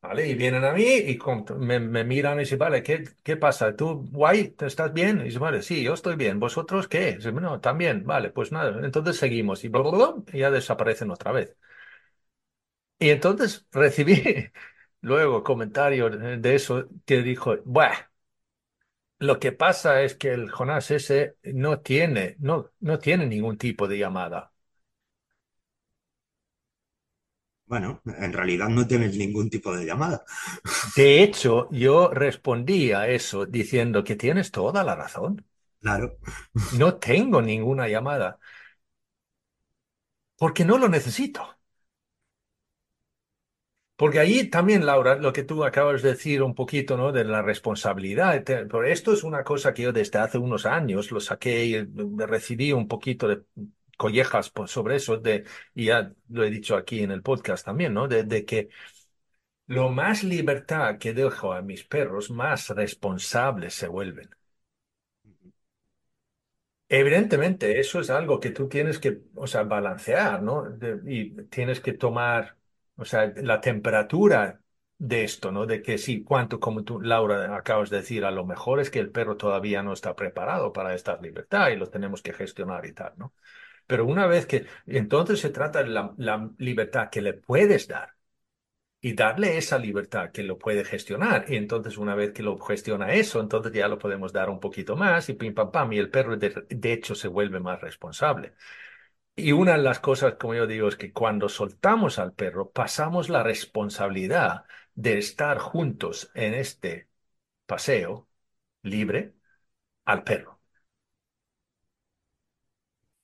[0.00, 0.28] ¿Vale?
[0.28, 1.18] Y vienen a mí y
[1.58, 3.74] me, miran y dicen, vale, ¿qué, qué pasa?
[3.74, 5.20] ¿Tú, guay, estás bien?
[5.20, 6.38] Y dicen, vale, sí, yo estoy bien.
[6.38, 7.16] ¿Vosotros qué?
[7.16, 8.84] Dicen, no, también, vale, pues nada.
[8.84, 9.70] Entonces seguimos y,
[10.32, 11.56] y ya desaparecen otra vez.
[12.98, 14.22] Y entonces recibí
[15.00, 17.94] luego comentarios de eso que dijo, bueno,
[19.26, 23.88] lo que pasa es que el Jonás ese no tiene, no, no tiene ningún tipo
[23.88, 24.52] de llamada.
[27.66, 30.24] Bueno, en realidad no tienes ningún tipo de llamada.
[30.94, 35.46] De hecho, yo respondí a eso diciendo que tienes toda la razón.
[35.80, 36.16] Claro.
[36.70, 38.38] No tengo ninguna llamada.
[40.36, 41.53] Porque no lo necesito.
[43.96, 47.12] Porque ahí también, Laura, lo que tú acabas de decir un poquito, ¿no?
[47.12, 48.42] De la responsabilidad.
[48.44, 51.76] Pero esto es una cosa que yo desde hace unos años lo saqué y
[52.26, 53.42] recibí un poquito de
[53.96, 58.08] collejas sobre eso, de, y ya lo he dicho aquí en el podcast también, ¿no?
[58.08, 58.68] De, de que
[59.66, 64.30] lo más libertad que dejo a mis perros, más responsables se vuelven.
[66.88, 70.64] Evidentemente, eso es algo que tú tienes que, o sea, balancear, ¿no?
[71.06, 72.56] y tienes que tomar
[72.96, 74.60] o sea, la temperatura
[74.98, 75.66] de esto, ¿no?
[75.66, 79.00] De que sí, cuánto, como tú, Laura, acabas de decir, a lo mejor es que
[79.00, 82.92] el perro todavía no está preparado para esta libertad y lo tenemos que gestionar y
[82.92, 83.34] tal, ¿no?
[83.86, 88.14] Pero una vez que, entonces se trata de la, libertad que le puedes dar
[89.00, 91.46] y darle esa libertad que lo puede gestionar.
[91.48, 94.96] Y entonces una vez que lo gestiona eso, entonces ya lo podemos dar un poquito
[94.96, 98.54] más y pim pam pam, y el perro de hecho se vuelve más responsable.
[99.36, 103.28] Y una de las cosas, como yo digo, es que cuando soltamos al perro, pasamos
[103.28, 104.64] la responsabilidad
[104.94, 107.08] de estar juntos en este
[107.66, 108.28] paseo
[108.82, 109.34] libre
[110.06, 110.60] al perro.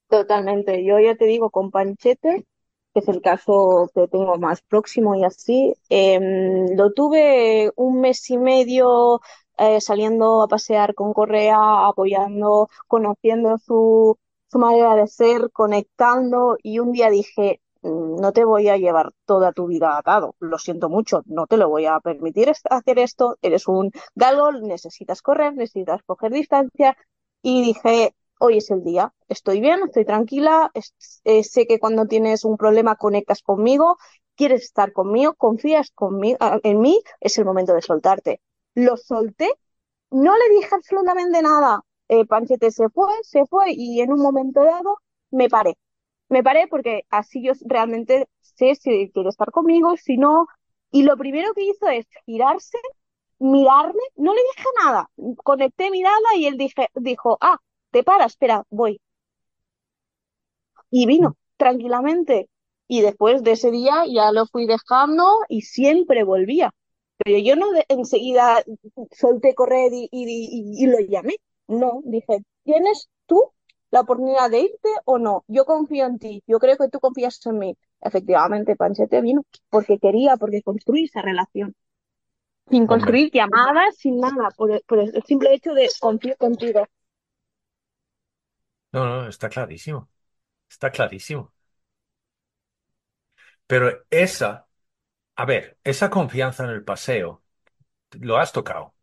[0.08, 0.84] Totalmente.
[0.84, 2.44] Yo ya te digo, con Panchete,
[2.92, 8.28] que es el caso que tengo más próximo y así, em, lo tuve un mes
[8.30, 9.20] y medio
[9.58, 14.16] eh, saliendo a pasear con Correa, apoyando, conociendo su
[14.50, 19.12] su manera de ser, conectando, y un día dije, mm, no te voy a llevar
[19.24, 23.36] toda tu vida atado, lo siento mucho, no te lo voy a permitir hacer esto,
[23.42, 26.96] eres un galgo, necesitas correr, necesitas coger distancia,
[27.42, 30.70] y dije, hoy es el día, estoy bien, estoy tranquila,
[31.24, 33.98] eh, sé que cuando tienes un problema conectas conmigo,
[34.34, 38.40] quieres estar conmigo, confías conmigo, en mí, es el momento de soltarte.
[38.74, 39.52] Lo solté,
[40.10, 44.64] no le dije absolutamente nada, eh, Panchete se fue, se fue y en un momento
[44.64, 44.98] dado
[45.30, 45.76] me paré.
[46.28, 50.46] Me paré porque así yo realmente sé si quiere estar conmigo, si no.
[50.90, 52.78] Y lo primero que hizo es girarse,
[53.38, 55.10] mirarme, no le dije nada.
[55.44, 57.58] Conecté mirada y él dije, dijo, ah,
[57.92, 59.00] te para, espera, voy.
[60.90, 62.48] Y vino tranquilamente.
[62.88, 66.72] Y después de ese día ya lo fui dejando y siempre volvía.
[67.18, 68.64] Pero yo no enseguida
[69.12, 71.36] solté correr y lo llamé.
[71.70, 73.52] No, dije, ¿tienes tú
[73.92, 75.44] la oportunidad de irte o no?
[75.46, 77.76] Yo confío en ti, yo creo que tú confías en mí.
[78.00, 81.74] Efectivamente, Panchete vino porque quería, porque construí esa relación.
[82.68, 86.86] Sin construir llamadas, sin nada, por el, simple hecho de confiar contigo.
[88.92, 90.08] No, no, está clarísimo.
[90.68, 91.52] Está clarísimo.
[93.66, 94.66] Pero esa,
[95.36, 97.42] a ver, esa confianza en el paseo,
[98.20, 98.94] lo has tocado.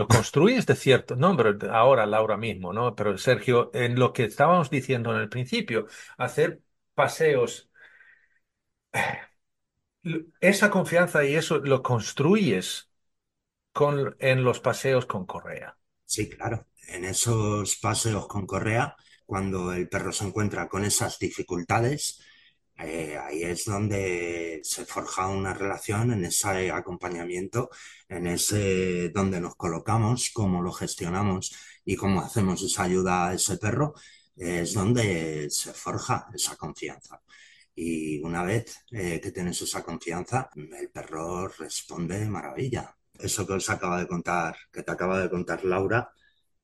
[0.00, 2.94] Lo construyes de cierto, no, pero ahora, Laura mismo, ¿no?
[2.96, 5.86] Pero Sergio, en lo que estábamos diciendo en el principio,
[6.16, 6.62] hacer
[6.94, 7.70] paseos,
[10.40, 12.90] esa confianza y eso lo construyes
[13.72, 15.78] con, en los paseos con Correa.
[16.04, 16.66] Sí, claro.
[16.88, 18.96] En esos paseos con correa,
[19.26, 22.20] cuando el perro se encuentra con esas dificultades,
[22.84, 27.70] eh, ahí es donde se forja una relación, en ese acompañamiento,
[28.08, 31.54] en ese donde nos colocamos, cómo lo gestionamos
[31.84, 33.94] y cómo hacemos esa ayuda a ese perro,
[34.36, 37.20] es donde se forja esa confianza.
[37.74, 42.94] Y una vez eh, que tienes esa confianza, el perro responde de maravilla.
[43.18, 46.10] Eso que os acaba de contar, que te acaba de contar Laura,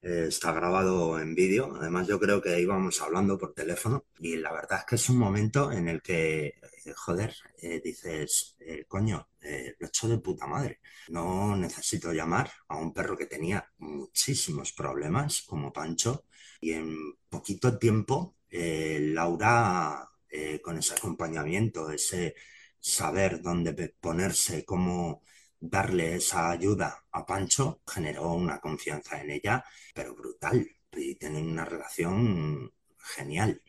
[0.03, 1.75] eh, está grabado en vídeo.
[1.77, 5.19] Además, yo creo que íbamos hablando por teléfono y la verdad es que es un
[5.19, 6.47] momento en el que,
[6.85, 7.35] eh, joder,
[7.83, 8.57] dices,
[8.89, 10.81] coño, lo he hecho de puta madre.
[11.09, 16.27] No necesito llamar a un perro que tenía muchísimos problemas, como Pancho,
[16.61, 16.97] y en
[17.29, 22.35] poquito tiempo Laura eh, con ese acompañamiento, ese
[22.79, 25.23] saber dónde ponerse, cómo
[25.61, 30.69] darle esa ayuda a Pancho, generó una confianza en ella, pero brutal.
[30.93, 33.63] Y tienen una relación genial.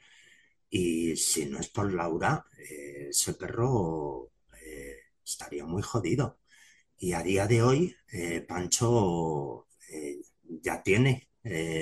[0.69, 4.31] Y si no es por Laura, eh, ese perro
[4.61, 6.39] eh, estaría muy jodido.
[6.97, 7.95] Y a día de hoy,
[8.47, 9.67] Pancho
[10.61, 11.29] ya tiene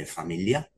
[0.08, 0.70] familia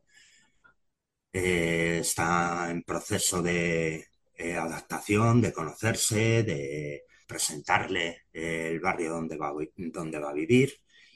[1.33, 9.37] eh, está en proceso de eh, adaptación, de conocerse, de presentarle eh, el barrio donde
[9.37, 10.73] va, donde va a vivir.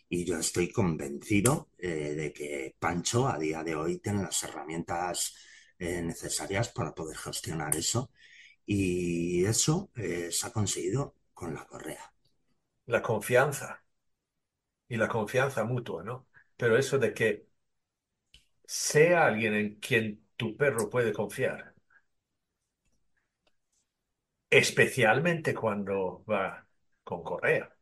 [0.10, 5.34] Y yo estoy convencido de que Pancho a día de hoy tiene las herramientas
[5.80, 8.12] necesarias para poder gestionar eso.
[8.66, 12.12] Y eso se ha conseguido con la correa.
[12.88, 13.82] La confianza.
[14.88, 16.28] Y la confianza mutua, ¿no?
[16.58, 17.48] Pero eso de que
[18.66, 21.71] sea alguien en quien tu perro puede confiar.
[24.52, 26.68] Especialmente cuando va
[27.04, 27.76] con correa.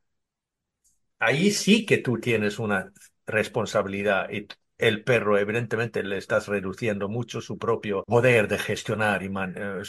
[1.20, 2.92] Ahí sí que tú tienes una
[3.26, 4.48] responsabilidad y
[4.78, 9.82] el perro evidentemente le estás reduciendo mucho su propio poder de gestionar y, eh,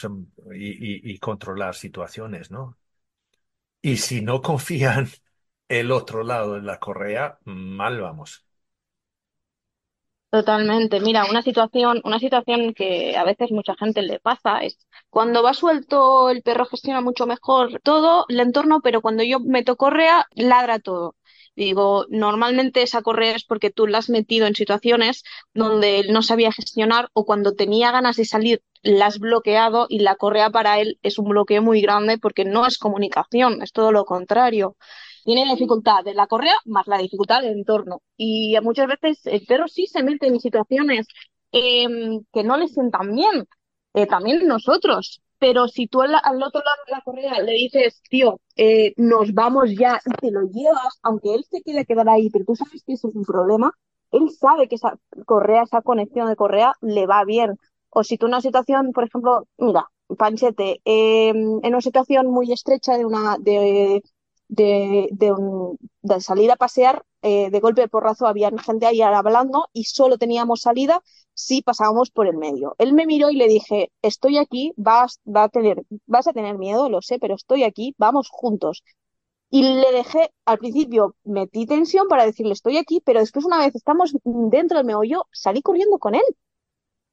[1.04, 2.76] y, controlar situaciones, ¿no?
[3.82, 5.08] Y si no confían
[5.68, 8.46] el otro lado de la correa, mal vamos.
[10.30, 11.00] Totalmente.
[11.00, 14.78] Mira, una situación, una situación que a veces mucha gente le pasa es
[15.08, 19.76] cuando va suelto el perro gestiona mucho mejor todo el entorno, pero cuando yo meto
[19.76, 21.16] correa, ladra todo.
[21.56, 26.22] Digo, normalmente esa correa es porque tú la has metido en situaciones donde él no
[26.22, 30.78] sabía gestionar o cuando tenía ganas de salir la has bloqueado y la correa para
[30.80, 34.76] él es un bloqueo muy grande porque no es comunicación, es todo lo contrario
[35.24, 38.02] tiene la dificultad de la correa más la dificultad del entorno.
[38.16, 41.06] Y muchas veces el perro sí se mete en situaciones
[41.52, 43.46] em, que no le sientan bien,
[43.94, 45.22] eh, también nosotros.
[45.38, 46.12] Pero si tú al,
[46.42, 50.42] otro lado de la correa le dices, tío, eh, nos vamos ya y te lo
[50.42, 53.72] llevas, aunque él se quiere quedar ahí, pero tú sabes que eso es un problema,
[54.10, 57.56] él sabe que esa correa, esa conexión de correa le va bien.
[57.90, 59.86] O si tú en una situación, por ejemplo, mira,
[60.18, 64.02] Panchete, em, en una situación muy estrecha de una, de,
[64.50, 69.84] de, de, salir a pasear, eh, de golpe de porrazo había gente ahí hablando y
[69.84, 71.02] solo teníamos salida
[71.34, 72.74] si pasábamos por el medio.
[72.78, 76.58] Él me miró y le dije, estoy aquí, vas, va a tener, vas a tener
[76.58, 78.82] miedo, lo sé, pero estoy aquí, vamos juntos.
[79.50, 83.74] Y le dejé, al principio metí tensión para decirle estoy aquí, pero después una vez
[83.74, 86.24] estamos dentro del meollo, salí corriendo con él.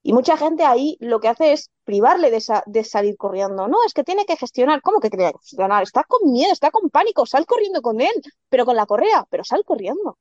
[0.08, 3.68] Y mucha gente ahí lo que hace es privarle de, de, salir corriendo.
[3.68, 4.82] No, es que tiene que gestionar.
[4.82, 5.84] ¿Cómo que tiene que gestionar?
[5.84, 8.14] Está con miedo, está con pánico, sal corriendo con él,
[8.48, 10.18] pero con la correa, pero sal corriendo.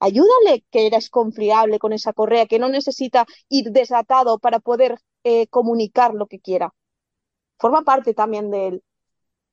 [0.00, 5.46] Ayúdale que eres confiable con esa correa, que no necesita ir desatado para poder eh,
[5.46, 6.74] comunicar lo que quiera.
[7.60, 8.84] Forma parte también de él.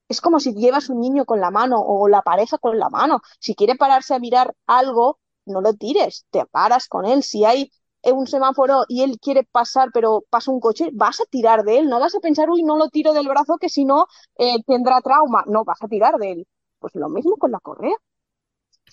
[0.10, 3.22] Es como si llevas un niño con la mano o la pareja con la mano.
[3.40, 7.22] Si quiere pararse a mirar algo, no lo tires, te paras con él.
[7.22, 7.72] Si hay
[8.14, 11.90] un semáforo y él quiere pasar, pero pasa un coche, vas a tirar de él,
[11.90, 15.02] no vas a pensar, uy, no lo tiro del brazo que si no eh, tendrá
[15.02, 15.44] trauma.
[15.48, 16.48] No, vas a tirar de él.
[16.80, 17.96] Pues lo mismo con la correa.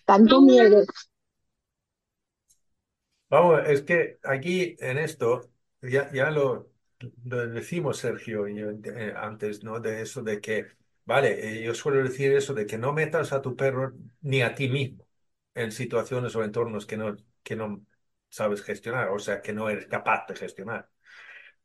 [0.05, 0.85] Tanto miedo.
[3.29, 5.51] Vamos, es que aquí en esto,
[5.81, 9.81] ya, ya lo, decimos Sergio y eh, antes, ¿no?
[9.81, 10.67] De eso de que,
[11.05, 14.55] vale, eh, yo suelo decir eso de que no metas a tu perro ni a
[14.55, 15.07] ti mismo
[15.55, 17.85] en situaciones o entornos que no, que no
[18.33, 20.89] sabes gestionar, o sea, que no eres capaz de gestionar.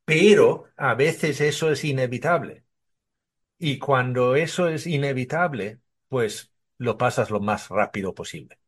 [0.05, 2.65] Pero a veces eso es inevitable.
[3.57, 8.59] Y cuando eso es inevitable, pues lo pasas lo más rápido posible.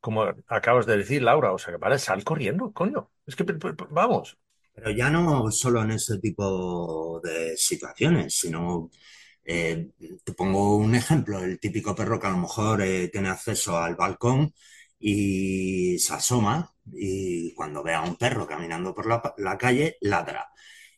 [0.00, 3.10] Como acabas de decir, Laura, o sea, que vale, sal corriendo, coño.
[3.24, 3.44] Es que
[3.90, 4.36] vamos.
[4.74, 8.90] Pero ya no solo en ese tipo de situaciones, sino
[9.44, 9.90] eh,
[10.24, 13.94] te pongo un ejemplo, el típico perro que a lo mejor eh, tiene acceso al
[13.96, 14.52] balcón
[15.02, 20.48] y se asoma y cuando ve a un perro caminando por la, calle, ladra.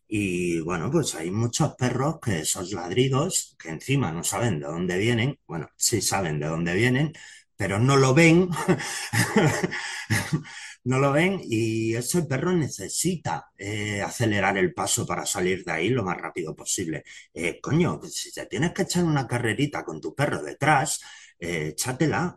[0.06, 4.98] Y bueno, pues hay muchos perros que esos ladridos, que encima no saben de dónde
[4.98, 7.12] vienen, bueno, sí saben de dónde vienen,
[7.56, 8.50] pero no lo ven,
[10.84, 15.88] no lo ven y ese perro necesita eh, acelerar el paso para salir de ahí
[15.88, 17.04] lo más rápido posible.
[17.32, 21.00] Eh, coño, si te tienes que echar una carrerita con tu perro detrás,
[21.44, 21.76] eh,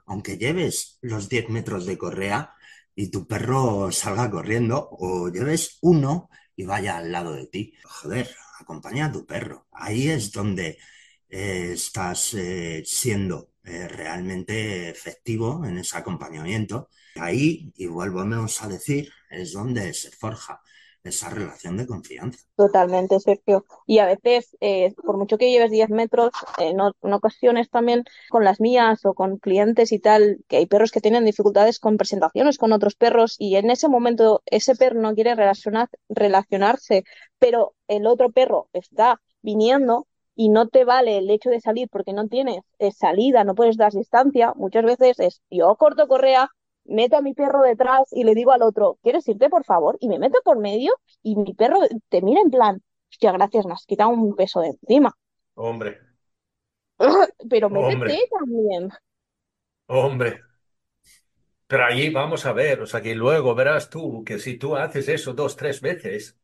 [0.05, 2.53] aunque lleves los 10 metros de correa
[2.95, 7.73] y tu perro salga corriendo, o lleves uno y vaya al lado de ti.
[7.83, 9.67] Joder, acompaña a tu perro.
[9.71, 10.77] Ahí es donde
[11.29, 16.89] eh, estás eh, siendo eh, realmente efectivo en ese acompañamiento.
[17.15, 20.61] Ahí, y volvemos a decir, es donde se forja
[21.07, 22.45] esa relación de confianza.
[22.55, 23.65] Totalmente, Sergio.
[23.85, 28.43] Y a veces, eh, por mucho que lleves 10 metros, en, en, ocasiones también con
[28.43, 32.57] las mías o con clientes y tal, que hay perros que tienen dificultades con presentaciones
[32.57, 37.03] con otros perros y en ese momento ese perro no quiere relacionar, relacionarse,
[37.39, 42.13] pero el otro perro está viniendo y no te vale el hecho de salir porque
[42.13, 46.51] no tienes eh, salida, no puedes dar distancia, muchas veces es yo corto correa,
[46.87, 49.97] meto a mi perro detrás y le digo al otro, ¿quieres irte, por favor?
[50.01, 51.79] Y me meto por medio y mi perro
[52.09, 52.81] te mira en plan,
[53.11, 55.13] hostia, gracias, me has quitado un peso de encima.
[55.55, 55.99] Hombre.
[57.49, 58.27] Pero métete Hombre.
[58.31, 58.89] también.
[59.87, 60.43] Hombre.
[61.67, 65.07] Pero ahí vamos a ver, o sea que luego verás tú que si tú haces
[65.09, 66.37] eso dos, tres veces,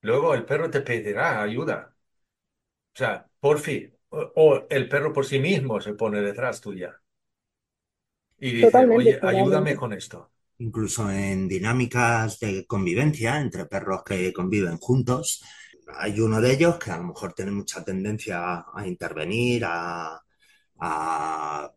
[0.00, 1.94] luego el perro te pedirá ayuda.
[2.94, 7.00] O sea, por fin, o, o el perro por sí mismo se pone detrás tuya
[8.40, 9.40] y dice, Totalmente, oye, totalmente.
[9.40, 10.30] ayúdame con esto.
[10.58, 15.42] Incluso en dinámicas de convivencia entre perros que conviven juntos,
[15.98, 20.18] hay uno de ellos que a lo mejor tiene mucha tendencia a, a intervenir, a,
[20.80, 21.70] a,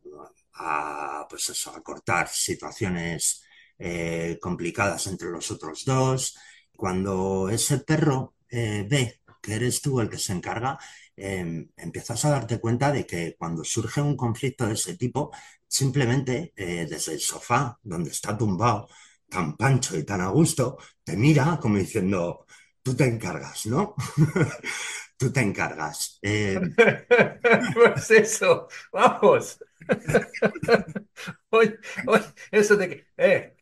[0.54, 3.44] a, pues eso, a cortar situaciones
[3.78, 6.38] eh, complicadas entre los otros dos.
[6.76, 10.78] Cuando ese perro eh, ve que eres tú el que se encarga,
[11.20, 15.32] eh, empiezas a darte cuenta de que cuando surge un conflicto de ese tipo,
[15.68, 18.88] simplemente eh, desde el sofá, donde está tumbado,
[19.30, 22.46] tan pancho y tan a gusto, te mira como diciendo,
[22.82, 23.96] tú te encargas, ¿no?
[25.18, 26.20] tú te encargas.
[26.22, 26.60] Eh,
[27.74, 29.60] Pues eso, vamos.
[31.52, 33.56] Oye, oye, eso de que, eh,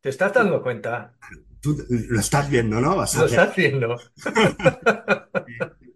[0.00, 1.16] ¿te estás dando cuenta?
[1.60, 2.96] tú lo estás viendo, ¿no?
[2.96, 3.96] Vas a Lo estás haciendo.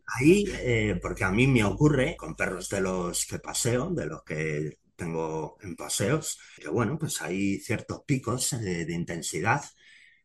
[0.07, 4.23] Ahí, eh, porque a mí me ocurre con perros de los que paseo, de los
[4.23, 9.63] que tengo en paseos, que bueno, pues hay ciertos picos eh, de intensidad,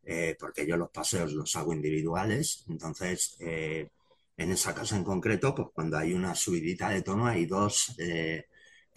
[0.03, 5.69] eh, porque yo los paseos los hago individuales, entonces en esa casa en concreto, pues
[5.73, 8.45] cuando hay una subidita de tono, hay dos, que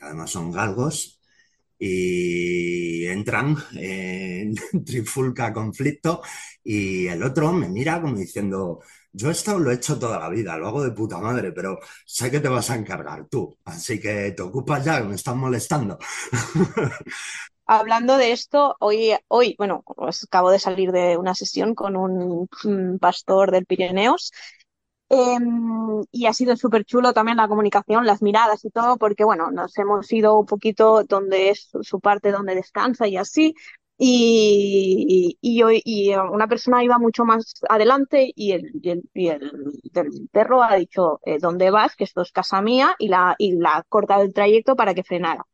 [0.01, 1.20] además son galgos,
[1.78, 4.55] y entran en
[4.85, 6.22] trifulca conflicto,
[6.62, 8.80] y el otro me mira como diciendo...
[9.16, 12.32] Yo esto lo he hecho toda la vida, lo hago de puta madre, pero sé
[12.32, 15.98] que te vas a encargar tú, así que te ocupas ya, me estás molestando.
[17.66, 22.48] Hablando de esto, hoy, hoy, bueno, pues acabo de salir de una sesión con un,
[22.64, 24.32] mm, pastor del Pirineos
[25.08, 29.50] em, y ha sido súper chulo también la comunicación, las miradas y todo, porque bueno,
[29.52, 33.54] nos hemos ido un poquito donde es su parte donde descansa y así.
[33.97, 39.52] Y, y, y una persona iba mucho más adelante y el, y el, y el
[39.93, 41.94] del perro ha dicho, eh, ¿dónde vas?
[41.97, 45.05] Que esto es casa mía y la, y la ha cortado el trayecto para que
[45.05, 45.44] frenara.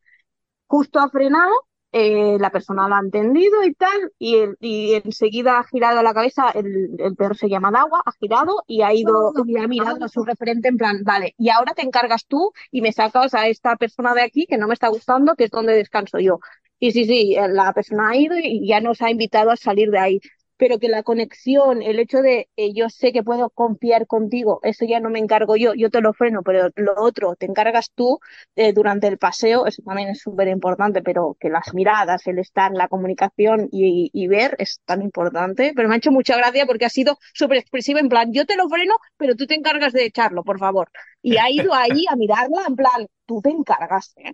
[0.67, 1.51] Justo ha frenado,
[1.91, 6.13] eh, la persona lo ha entendido y tal, y, el- y enseguida ha girado la
[6.13, 9.97] cabeza, el, el perro se llama Dawa, ha girado y ha ido y ha mirado
[10.05, 13.47] a su referente en plan, vale, y ahora te encargas tú y me sacas a
[13.49, 16.39] esta persona de aquí que no me está gustando, que es donde descanso yo.
[16.81, 19.91] Y sí, sí, eh, la persona ha ido y ya nos ha invitado a salir
[19.91, 20.21] de ahí.
[20.57, 24.85] Pero que la conexión, el hecho de eh, yo sé que puedo confiar contigo, eso
[24.85, 28.19] ya no me encargo yo, yo te lo freno, pero lo otro te encargas tú
[28.55, 32.71] eh, durante el paseo, eso también es súper importante, pero que las miradas, el estar,
[32.73, 35.73] la comunicación y, y ver es tan importante.
[35.75, 38.57] Pero me ha hecho mucha gracia porque ha sido súper expresiva, en plan, yo te
[38.57, 40.91] lo freno, pero tú te encargas de echarlo, por favor.
[41.23, 44.33] Y ha ido ahí a mirarla, en plan, tú te encargas, ¿eh?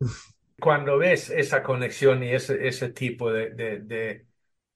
[0.60, 4.26] Cuando ves esa conexión y ese, ese tipo de, de,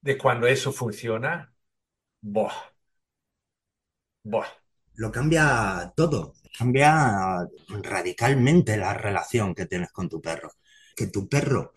[0.01, 1.53] de, cuando eso funciona,
[2.23, 2.51] boh,
[4.25, 4.47] boh.
[4.95, 7.47] Lo cambia todo, cambia
[7.83, 10.53] radicalmente la relación que tienes con tu perro.
[10.95, 11.73] Que tu perro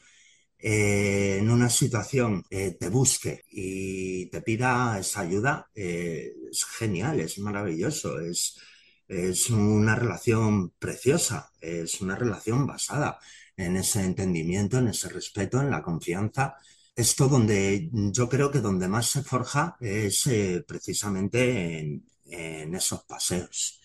[0.59, 7.19] eh, en una situación eh, te busque y te pida esa ayuda, eh, es genial,
[7.21, 8.59] es maravilloso, es,
[9.07, 13.19] es una relación preciosa, es una relación basada
[13.57, 16.55] en ese entendimiento, en ese respeto, en la confianza.
[16.95, 23.03] Esto donde yo creo que donde más se forja es eh, precisamente en, en esos
[23.03, 23.79] paseos,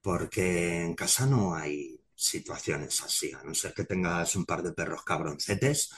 [0.00, 4.72] porque en casa no hay situaciones así, a no ser que tengas un par de
[4.72, 5.90] perros cabroncetes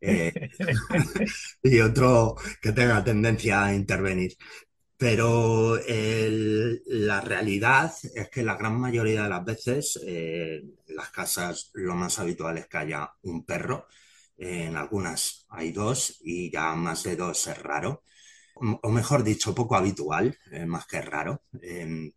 [0.00, 0.32] eh,
[1.62, 4.36] y otro que tenga tendencia a intervenir.
[5.02, 5.78] Pero
[6.86, 12.20] la realidad es que la gran mayoría de las veces eh, las casas lo más
[12.20, 13.88] habitual es que haya un perro.
[14.36, 18.04] Eh, en algunas hay dos y ya más de dos es raro.
[18.82, 21.42] O mejor dicho, poco habitual, eh, más que raro.
[21.60, 22.12] Em,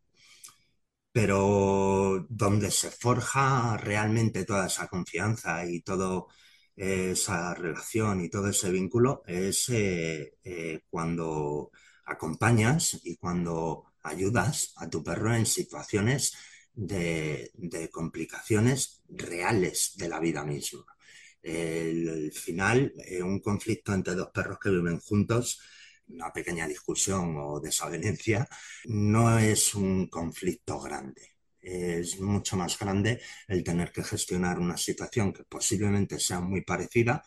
[1.11, 6.25] pero donde se forja realmente toda esa confianza y toda
[6.75, 11.71] esa relación y todo ese vínculo es eh, eh, cuando
[12.05, 16.33] acompañas y cuando ayudas a tu perro en situaciones
[16.73, 17.51] de,
[17.91, 20.85] complicaciones reales de la vida misma.
[21.41, 25.61] El final, eh, un conflicto entre dos perros que viven juntos,
[26.07, 28.47] una pequeña discusión o desavenencia,
[28.85, 31.35] no es un conflicto grande.
[31.59, 37.23] Es mucho más grande el tener que gestionar una situación que posiblemente sea muy parecida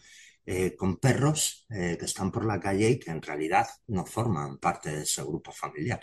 [0.50, 4.56] eh, con perros eh, que están por la calle y que en realidad no forman
[4.56, 6.00] parte de ese grupo familiar.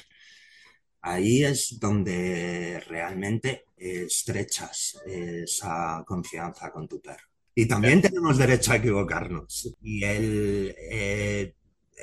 [1.01, 7.26] Ahí es donde realmente estrechas esa confianza con tu perro.
[7.55, 9.76] Y también tenemos derecho a equivocarnos.
[9.81, 11.55] Y el eh,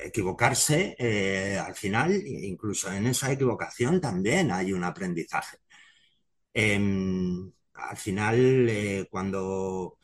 [0.05, 5.59] equivocarse, eh, al final, incluso en esa equivocación también hay un aprendizaje.
[6.53, 9.99] Em, al final, cuando,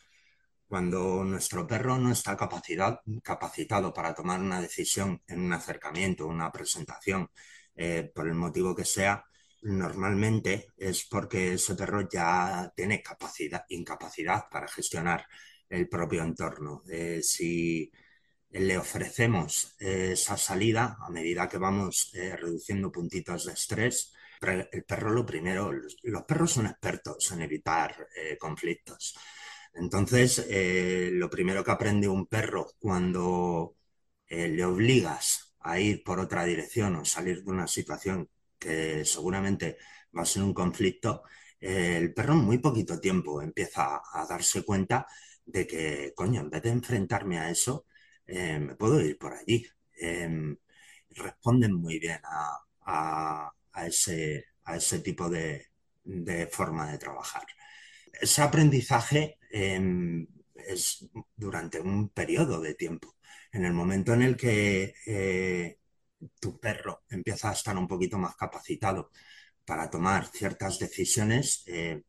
[0.69, 7.31] cuando nuestro perro no está capacitado para tomar una decisión en un acercamiento, una presentación,
[7.74, 9.24] eh, por el motivo que sea,
[9.62, 15.27] normalmente es porque ese perro ya tiene capacidad, incapacidad para gestionar
[15.69, 16.82] el propio entorno.
[16.90, 17.90] Eh, si
[18.51, 25.11] le ofrecemos esa salida a medida que vamos eh, reduciendo puntitos de estrés, el perro
[25.12, 25.97] lo primero, los,
[26.27, 28.09] perros son expertos en evitar
[28.39, 29.16] conflictos.
[29.79, 33.77] Entonces, eh, lo primero que aprende un perro cuando
[34.27, 38.29] eh, le obligas a ir por otra dirección o salir de una situación
[38.59, 39.79] que seguramente
[40.17, 41.23] va a ser un conflicto,
[41.61, 45.07] eh, el perro en muy poquito tiempo empieza a, darse cuenta
[45.45, 47.87] de que, coño, en vez de enfrentarme a eso,
[48.27, 49.67] me puedo ir por allí.
[50.01, 50.57] Eh,
[51.11, 53.53] responden muy bien a,
[53.87, 54.45] ese,
[55.03, 57.47] tipo de forma de trabajar.
[58.20, 60.26] Ese aprendizaje eh,
[60.66, 63.16] es durante un periodo de tiempo.
[63.52, 65.78] En el momento en el que eh,
[66.40, 69.10] tu perro empieza a estar un poquito más capacitado
[69.64, 72.02] para tomar ciertas decisiones, eh,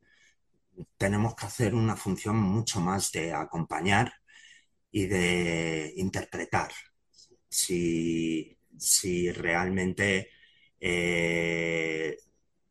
[0.97, 4.13] tenemos que hacer una función mucho más de acompañar
[4.91, 6.71] y de interpretar
[7.49, 10.29] si, si realmente
[10.79, 12.17] eh,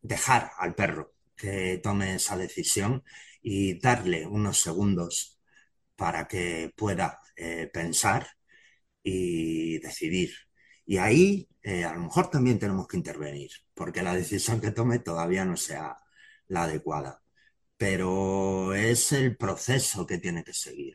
[0.01, 3.05] dejar al perro que tome esa decisión
[3.43, 5.41] y darle unos segundos
[5.97, 8.29] para que pueda eh, pensar
[9.03, 10.33] y decidir.
[10.87, 14.99] Y ahí eh, a lo mejor también tenemos que intervenir, porque la decisión que tome
[15.01, 15.97] todavía no sea
[16.49, 17.23] la adecuada,
[17.77, 20.95] pero es el proceso que tiene que seguir.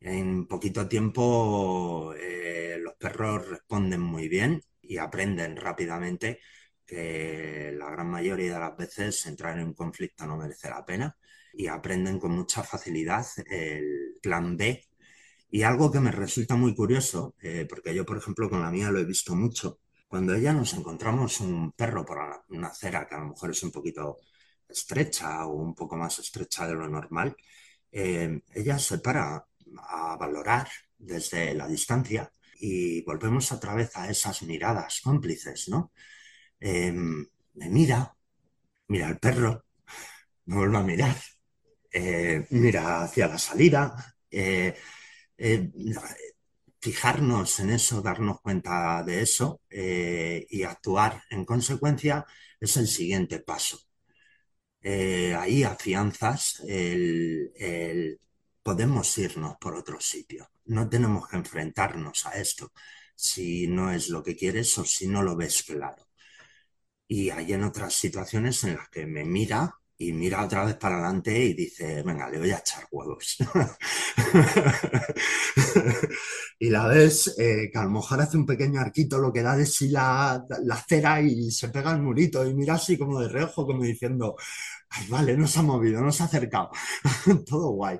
[0.00, 6.40] En poquito tiempo eh, los perros responden muy bien y aprenden rápidamente
[6.86, 11.16] que la gran mayoría de las veces entrar en un conflicto no merece la pena
[11.52, 14.84] y aprenden con mucha facilidad el plan B.
[15.50, 18.90] Y algo que me resulta muy curioso, eh, porque yo, por ejemplo, con la mía
[18.90, 22.18] lo he visto mucho, cuando ella nos encontramos un perro por
[22.48, 24.18] una acera que a lo mejor es un poquito
[24.68, 27.36] estrecha o un poco más estrecha de lo normal,
[27.92, 29.46] eh, ella se para
[29.88, 30.68] a valorar
[30.98, 32.30] desde la distancia
[32.60, 35.92] y volvemos otra vez a esas miradas cómplices, ¿no?
[36.70, 38.00] Eh, me mira,
[38.88, 39.64] mira al perro,
[40.46, 41.16] me vuelve a mirar,
[41.92, 44.76] eh, mira hacia la salida, eh,
[45.38, 45.70] eh,
[46.80, 52.24] fijarnos en eso, darnos cuenta de eso y actuar en consecuencia
[52.60, 53.78] es el siguiente paso.
[55.38, 58.20] Ahí afianzas el, el
[58.62, 60.48] podemos irnos por otro sitio.
[60.66, 62.72] No tenemos que enfrentarnos a esto
[63.14, 66.05] si no es lo que quieres o si no lo ves claro.
[67.08, 70.96] Y hay en otras situaciones en las que me mira y mira otra vez para
[70.96, 73.36] adelante y dice, venga, le voy a echar huevos.
[76.58, 79.56] y la ves eh, que a lo mejor hace un pequeño arquito, lo que da
[79.56, 83.28] de sí la, la cera y se pega el murito y mira así como de
[83.28, 84.36] reojo, como diciendo,
[84.90, 86.70] Ay, vale, no se ha movido, no se ha acercado,
[87.46, 87.98] todo guay.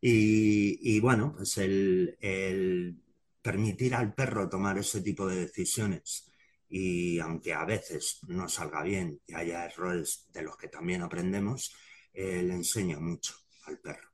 [0.00, 2.96] Y, y bueno, pues el, el
[3.42, 6.28] permitir al perro tomar ese tipo de decisiones
[6.68, 11.74] y aunque a veces no salga bien y haya errores de los que también aprendemos,
[12.12, 13.34] eh, le enseña mucho
[13.66, 14.08] al perro.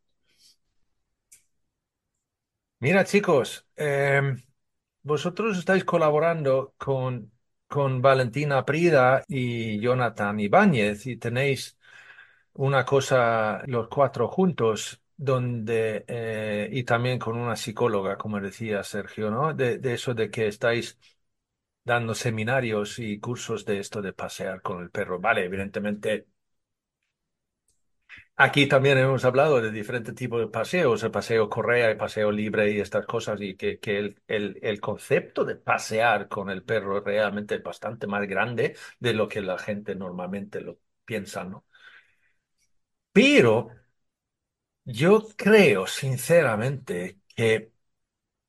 [2.81, 4.37] Mira, chicos, eh,
[5.03, 7.33] vosotros estáis colaborando con,
[7.69, 11.79] con Valentina Prida y Jonathan Ibáñez y tenéis
[12.55, 19.31] una cosa los cuatro juntos donde eh, y también con una psicóloga, como decía Sergio,
[19.31, 19.55] ¿no?
[19.55, 20.99] De eso de que estáis
[21.85, 25.21] dando seminarios y cursos de esto de pasear con el perro.
[25.21, 26.27] Vale, evidentemente.
[28.37, 32.71] Aquí también hemos hablado de diferentes tipos de paseos, el paseo correa, el paseo libre
[32.73, 37.05] y estas cosas, y que, que el, el, concepto de pasear con el perro es
[37.05, 41.65] realmente bastante más grande de lo que la gente normalmente lo piensa, ¿no?
[43.13, 43.71] Pero
[44.85, 47.73] yo creo sinceramente que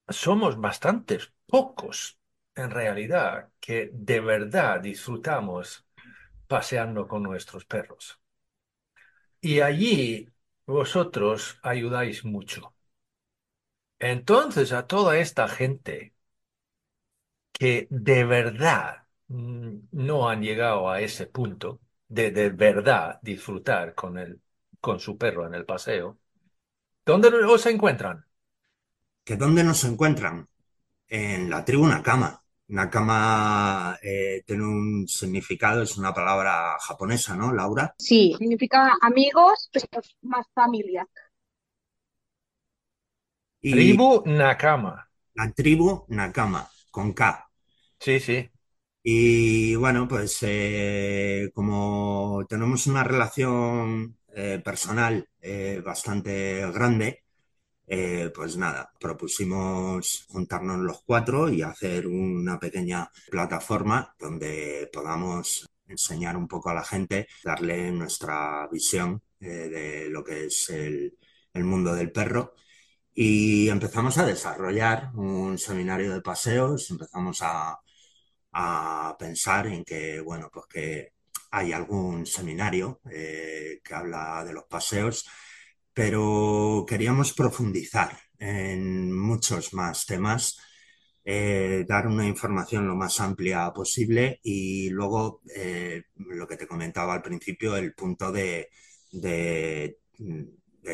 [0.09, 2.19] somos bastantes pocos
[2.55, 5.85] en realidad que de verdad disfrutamos
[6.47, 8.19] paseando con nuestros perros.
[9.41, 10.27] Y allí
[10.65, 12.73] vosotros ayudáis mucho.
[13.99, 16.13] Entonces a toda esta gente
[17.51, 24.17] que de verdad mm, no han llegado a ese punto de de verdad disfrutar con
[24.17, 24.41] el,
[24.79, 26.19] con su perro en el paseo,
[27.05, 28.25] ¿dónde os encuentran?
[29.25, 30.47] ¿Que dónde nos encuentran?
[31.09, 32.42] En la tribu Nakama.
[32.73, 37.93] Nakama eh, tiene un significado, es una palabra japonesa, ¿no, Laura?
[37.99, 41.07] Sí, significa amigos, pero más familia.
[43.61, 45.07] Y Tribu Nakama.
[45.35, 47.47] la tribu Nakama, con K.
[47.99, 48.49] Sí, sí.
[49.03, 57.22] Y bueno, pues eh, como tenemos una relación eh, personal eh, bastante grande,
[57.87, 66.37] eh, pues nada, propusimos juntarnos los cuatro y hacer una pequeña plataforma donde podamos enseñar
[66.37, 71.17] un poco a la gente, darle nuestra visión eh, de lo que es el,
[71.55, 72.55] mundo del perro.
[73.13, 77.79] Y empezamos a desarrollar un seminario de paseos, empezamos a,
[78.53, 81.13] a pensar en que, bueno, pues que
[81.51, 85.27] hay algún seminario eh, que habla de los paseos,
[85.93, 90.57] pero queríamos profundizar en muchos más temas,
[91.25, 97.13] eh, dar una información lo más amplia posible y luego eh, lo que te comentaba
[97.13, 98.69] al principio, el punto de,
[99.11, 99.99] de,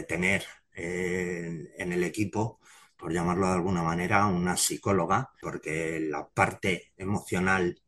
[0.07, 0.43] tener
[0.75, 2.59] eh, en el equipo
[2.97, 7.81] por llamarlo de alguna manera, una psicóloga, porque la parte emocional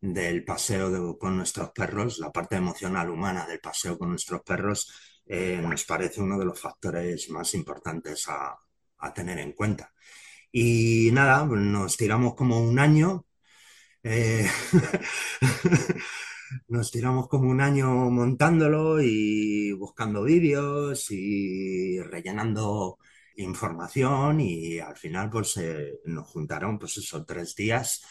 [0.00, 5.60] del paseo con nuestros perros, la parte emocional humana del paseo con nuestros perros, eh,
[5.62, 8.58] nos parece uno de los factores más importantes a,
[9.14, 9.92] tener en cuenta.
[10.52, 13.26] Y nada, nos tiramos como un año.
[14.02, 14.48] eh,
[16.68, 22.98] Nos tiramos como un año montándolo y buscando vídeos y rellenando
[23.36, 28.02] información y al final pues eh, nos juntaron pues esos tres días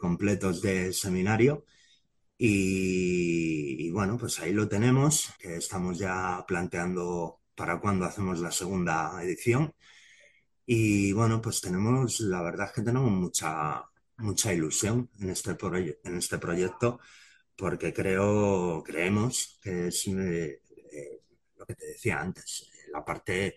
[0.00, 1.64] completos de seminario
[2.44, 9.72] y, bueno pues ahí lo tenemos, estamos ya planteando para cuándo hacemos la segunda edición
[10.66, 13.84] y bueno pues tenemos, la verdad es que tenemos mucha,
[14.18, 15.56] mucha ilusión en este,
[16.04, 16.98] en este proyecto
[17.56, 20.62] porque creo, creemos que es eh,
[20.92, 21.22] eh,
[21.56, 23.56] lo que te decía antes, la parte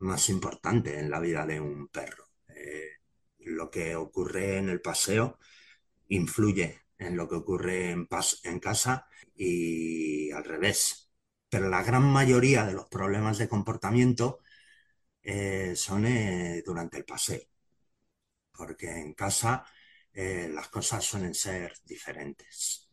[0.00, 2.24] más importante en la vida de un perro.
[2.48, 2.88] Eh,
[3.40, 5.38] lo que ocurre en el paseo
[6.08, 8.06] influye en lo que ocurre en,
[8.60, 11.10] casa y al revés.
[11.48, 14.40] Pero la gran mayoría de los problemas de comportamiento
[15.22, 17.42] eh, son eh, durante el paseo,
[18.52, 19.64] porque en casa
[20.12, 22.88] eh, las cosas suelen ser diferentes.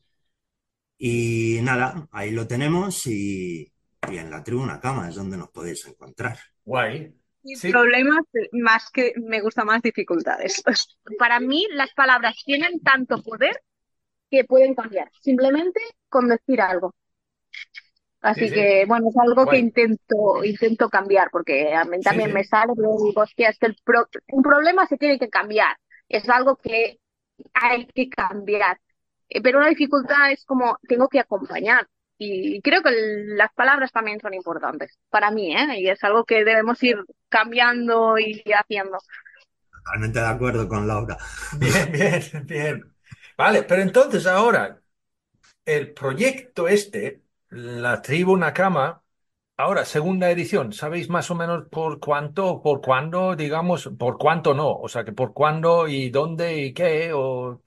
[0.98, 3.74] Y nada, ahí lo tenemos y,
[4.10, 6.38] y en la tribuna cama es donde nos podéis encontrar.
[6.64, 7.16] Guay.
[7.44, 7.72] Sí.
[7.72, 8.20] problemas,
[8.52, 10.62] más que me gustan más dificultades.
[11.18, 13.62] Para mí, las palabras tienen tanto poder
[14.32, 16.94] que pueden cambiar, simplemente con decir algo.
[18.22, 18.62] Así Sí, sí.
[18.62, 22.34] que, bueno, es algo que intento, intento cambiar, porque a mí también sí.
[22.34, 25.76] me sale, pero digo, hostia, es que el pro- un problema se tiene que cambiar,
[26.08, 27.00] es algo que
[27.54, 28.80] hay que cambiar.
[29.30, 31.88] Eh, Pero una dificultad es como, tengo que acompañar,
[32.20, 32.92] y creo que
[33.38, 35.80] las palabras también son importantes para mí, ¿eh?
[35.82, 36.98] Y es algo que debemos ir
[37.30, 39.00] cambiando y haciendo.
[39.70, 41.18] Totalmente de acuerdo con Laura.
[41.60, 42.91] Bien, bien, bien.
[43.42, 44.82] Vale, pero entonces ahora,
[45.66, 49.04] el proyecto este, la tribu Nakama,
[49.58, 54.72] ahora, segunda edición, ¿sabéis más o menos por cuánto, por cuándo, digamos, por cuánto no?
[54.74, 57.64] O sea, que por cuándo y dónde y qué, o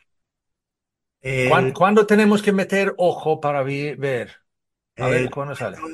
[1.22, 4.32] El- ¿cuándo, tenemos que meter ojo para ver?
[4.98, 5.84] A ver el cuándo sale.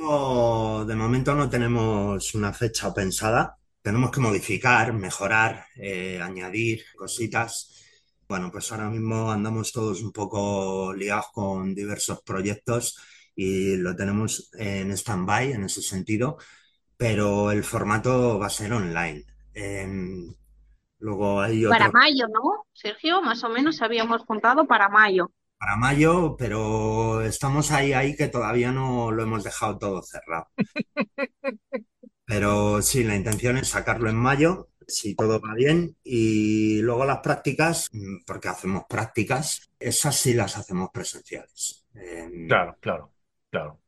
[0.86, 3.56] de momento no tenemos una fecha pensada.
[3.82, 7.79] Tenemos que modificar, mejorar, eh, añadir cositas.
[8.30, 12.96] Bueno, pues ahora mismo andamos todos un poco liados con diversos proyectos
[13.34, 16.38] y lo tenemos en stand-by en ese sentido,
[16.96, 19.24] pero el formato va a ser online.
[19.54, 20.32] Em,
[21.00, 22.66] luego hay Para otro mayo, ¿no?
[22.74, 25.32] Sergio, más o menos habíamos juntado para mayo.
[25.58, 30.46] para mayo, pero estamos ahí, ahí que todavía no lo hemos dejado todo cerrado.
[32.24, 37.20] Pero sí, la intención es sacarlo en mayo, si todo va bien, y luego las
[37.20, 41.86] prácticas, mm, porque hacemos prácticas, esas sí las hacemos presenciales.
[42.46, 43.12] Claro, claro,
[43.50, 43.80] claro.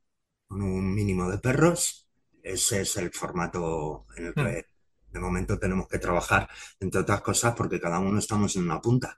[0.48, 2.08] con un mínimo de perros.
[2.42, 4.66] Ese es el formato en el que
[5.12, 6.48] de momento tenemos que trabajar,
[6.80, 9.16] entre otras cosas, porque cada uno estamos en una punta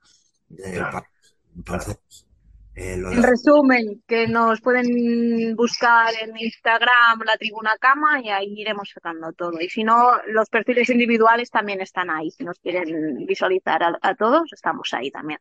[0.49, 1.37] del claro, país.
[1.65, 2.01] claro.
[2.75, 8.91] Eh, En resumen, que nos pueden buscar en Instagram la Tribuna Cama y ahí iremos
[8.93, 9.61] sacando todo.
[9.61, 12.31] Y si no, los perfiles individuales también están ahí.
[12.31, 15.39] Si nos quieren visualizar a, a todos, estamos ahí también.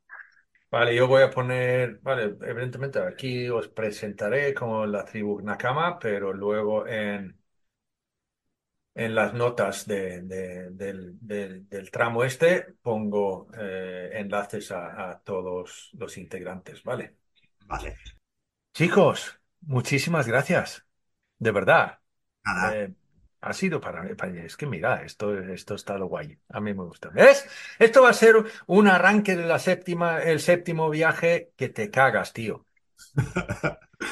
[0.71, 6.33] Vale, yo voy a poner, vale, evidentemente aquí os presentaré como la tribu Nakama, pero
[6.33, 7.39] luego en,
[8.95, 15.19] en las notas de- de- del, del- del tramo este pongo eh, enlaces a, a
[15.23, 17.17] todos los integrantes, ¿vale?
[17.67, 17.95] Vale,
[18.73, 20.85] Chicos, muchísimas gracias,
[21.39, 21.99] de verdad.
[22.45, 22.93] nada, Eh,
[23.41, 26.73] ha sido para mí, para es que mira, esto, esto está lo guay, a mí
[26.73, 27.09] me gusta.
[27.11, 27.47] ¿Ves?
[27.79, 28.35] Esto va a ser
[28.67, 32.67] un arranque de la séptima, el séptimo viaje que te cagas, tío.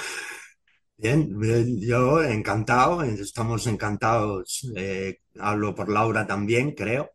[0.98, 4.70] bien, bien, yo encantado, estamos encantados.
[4.76, 7.12] eh, hablo por Laura también, creo.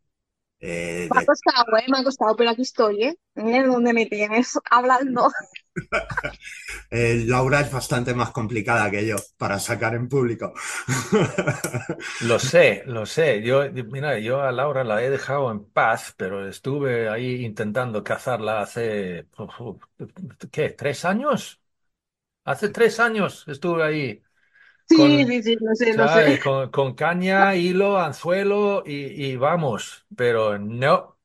[0.61, 1.85] eh, Me ha costado, ¿eh?
[1.89, 3.15] Me ha costado, pero aquí estoy, ¿eh?
[3.35, 5.29] Mira dónde me tienes hablando.
[6.91, 10.53] eh, Laura es bastante más complicada que yo para sacar en público.
[12.19, 13.43] Lo sé, lo sé.
[13.43, 18.61] Yo, mira, yo a Laura la he dejado en paz, pero estuve ahí intentando cazarla
[18.63, 19.27] hace,
[20.51, 20.71] ¿qué?
[20.71, 21.61] ¿Tres años?
[22.45, 24.23] Hace tres años estuve ahí
[24.89, 26.39] Sí, con, sí, sí, lo sé, lo sé.
[26.39, 28.93] Con, con caña, hilo, anzuelo y,
[29.33, 31.19] y vamos, pero no,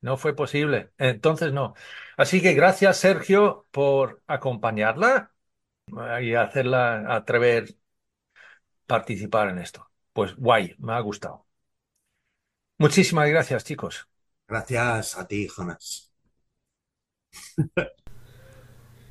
[0.00, 0.92] no fue posible.
[0.98, 1.74] Entonces no.
[2.16, 5.32] Así que gracias, Sergio, por acompañarla
[6.20, 7.74] y hacerla atrever
[8.86, 9.90] participar en esto.
[10.12, 11.46] Pues guay, me ha gustado.
[12.78, 14.08] Muchísimas gracias, chicos.
[14.46, 16.12] Gracias a ti, Jonas.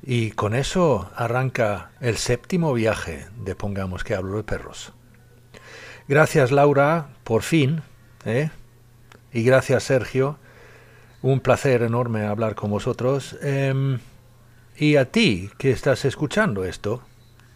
[0.02, 4.92] Y con eso arranca el séptimo viaje de Pongamos que hablo de perros.
[6.08, 7.82] Gracias, Laura, por fin.
[8.24, 8.50] ¿eh?
[9.32, 10.38] Y gracias, Sergio.
[11.22, 13.36] Un placer enorme hablar con vosotros.
[13.42, 14.00] Em,
[14.76, 17.02] y a ti que estás escuchando esto,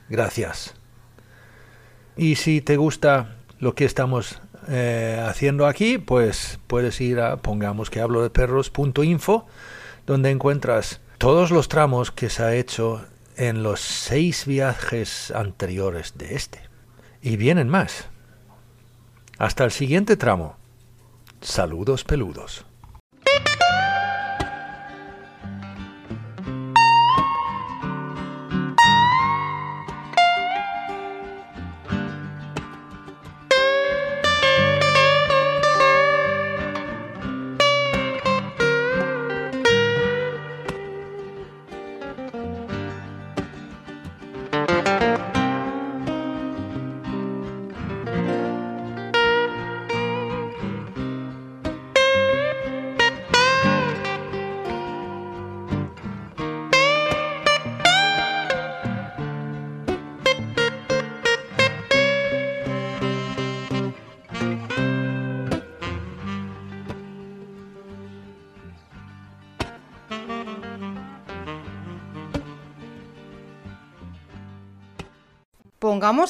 [0.08, 0.74] gracias.
[2.16, 7.90] Y si te gusta lo que estamos eh, haciendo aquí, pues puedes ir a pongamos
[7.90, 9.46] que hablo de perros.info,
[10.06, 13.04] donde encuentras todos los tramos que se ha hecho
[13.36, 16.60] en los seis viajes anteriores de este.
[17.22, 18.08] Y vienen más.
[19.38, 20.56] Hasta el siguiente tramo.
[21.40, 22.64] Saludos peludos.